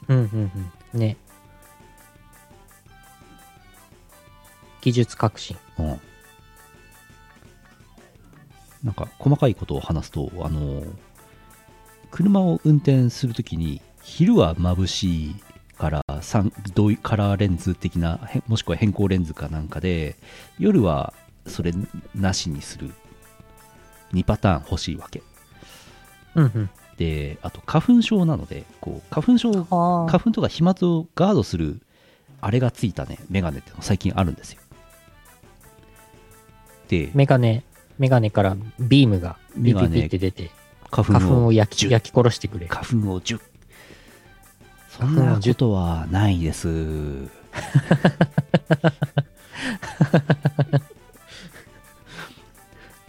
[0.07, 0.51] うんうん
[0.93, 0.99] うん。
[0.99, 1.17] ね。
[4.81, 5.57] 技術革新。
[5.79, 5.99] うん。
[8.83, 10.83] なんか、細かいことを話すと、あの、
[12.11, 15.35] 車を運転するときに、昼は眩しい
[15.77, 20.17] から、三同カラーレンズ的な、へもしくは変更レンズかなんかで、
[20.57, 21.13] 夜は
[21.47, 21.73] それ
[22.15, 22.91] なしにする
[24.13, 25.21] 2パターン欲しいわけ。
[26.35, 26.69] うんうん。
[26.97, 31.81] で、あと花粉症なので、こう、花粉症、あ花粉とか飛沫をガードする、
[32.41, 34.61] あれがついたね、メガネってのが最近あるんですよ。
[36.89, 37.63] で、メガネ、
[37.97, 40.51] メガネからビームがビピピって出て、
[40.91, 42.67] 花粉を焼き焼き殺してくれ。
[42.67, 43.39] 花粉を10
[44.89, 46.67] そん花粉を10なことはないです。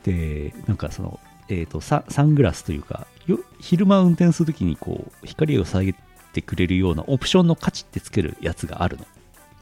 [0.05, 5.95] で、なんかその、えっ、とサ、サングラスというか、よ昼間運転するときにこう、光を下げ
[6.33, 9.07] てくれるようなオプションのカチってつけるやつがあるの。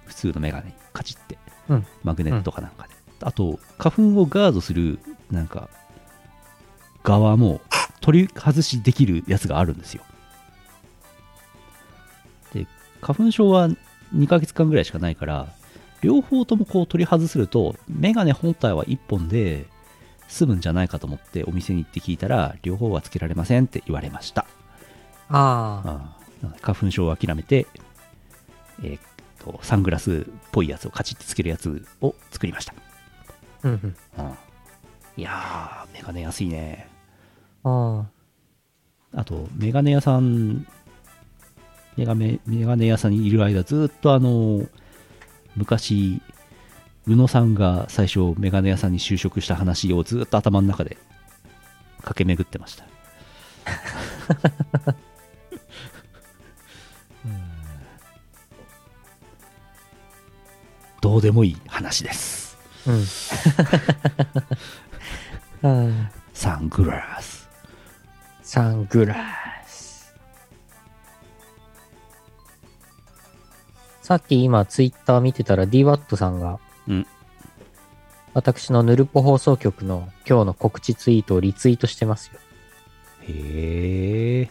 [0.07, 1.39] 普通のメガネにカチって。
[1.69, 2.95] うんマグネットかなんかで。
[3.20, 5.01] あと、花粉をガードする、
[5.31, 5.69] なんか、
[7.03, 7.61] 側も
[8.09, 10.02] 取り外しできるやつがあるんですよ。
[12.55, 12.66] で、
[13.02, 13.68] 花粉症は
[14.14, 15.48] 2ヶ月間ぐらいしかないから、
[16.01, 19.66] 両方ともこう取り外すると、メガネ本体は1本で
[20.26, 24.47] 済むんじゃないかと思ってお店に行って聞いたら、両方はつけられませんって言われました。
[25.28, 26.16] ああ、
[26.62, 27.66] 花粉症を諦めて、
[28.82, 29.01] えーっ
[29.39, 32.72] と、サングラスっぽいやつをカチッてつけるやつを作りました。
[33.64, 33.97] うんうん。
[34.18, 34.32] うん
[35.18, 36.98] いやー、メガネ安いね。
[37.64, 38.06] あ
[39.14, 40.66] あと、メガネ屋さん、
[41.97, 44.66] メガネメガネ屋さんにいる間、ずっとあの、
[45.56, 46.22] 昔、
[47.06, 50.98] 宇野さんが最初、メガネ屋さんに就職した話をずっと頭の中で
[52.02, 52.85] 駆け巡ってました。
[61.01, 62.59] どうでもいい話です。
[65.62, 66.09] あ、 うん。
[66.35, 67.38] サングラス。
[68.49, 69.15] サングラ
[69.66, 70.15] ス。
[74.01, 76.59] さっき今ツイッター見てたら DWAT さんが、
[76.89, 77.07] うん
[78.33, 82.41] 私のヌルポ放送局の今日の告知ツイートをリツイートしてますよ。
[83.29, 84.51] へえ。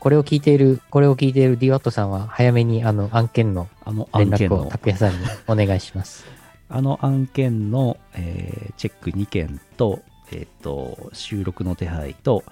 [0.00, 6.24] これを聞いている、これを聞いている DWAT さんは、早めにあの案件のあの連絡を拓也さんにお願いします。
[6.68, 10.02] あの案件の、えーチェック2件と、
[10.32, 12.42] えっ、と、収録の手配と、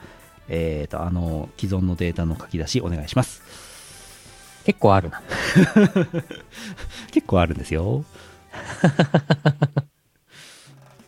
[0.48, 3.42] えっ、と、あの、既存のデータの書き出しお願いします。
[4.64, 5.22] 結構あるな。
[7.12, 8.04] 結構あるんですよ。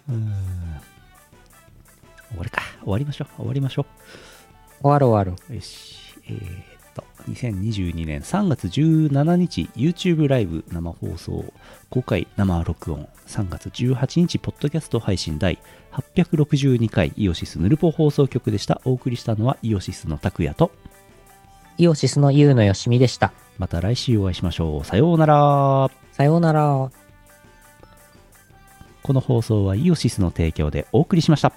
[0.09, 0.81] うーん
[2.31, 2.63] 終わりか。
[2.81, 3.29] 終わりましょう。
[3.37, 3.87] 終わりましょ
[4.81, 5.53] 終わろう終わろう。
[5.53, 5.57] う。
[5.57, 6.15] よし。
[6.27, 6.68] えー
[7.29, 11.45] 2022年3月17日、YouTube ライブ生放送、
[11.91, 15.59] 公開生録音、3月18日、ポッドキャスト配信第
[15.93, 18.81] 862回イオシスヌルポ放送局でした。
[18.85, 20.71] お送りしたのはイオシスの拓也と、
[21.77, 23.33] イオシスのユウのよしみでした。
[23.59, 24.85] また来週お会いしましょう。
[24.85, 25.91] さようなら。
[26.13, 26.91] さようなら。
[29.03, 31.53] この放送はイオシスの提供でお送りしました。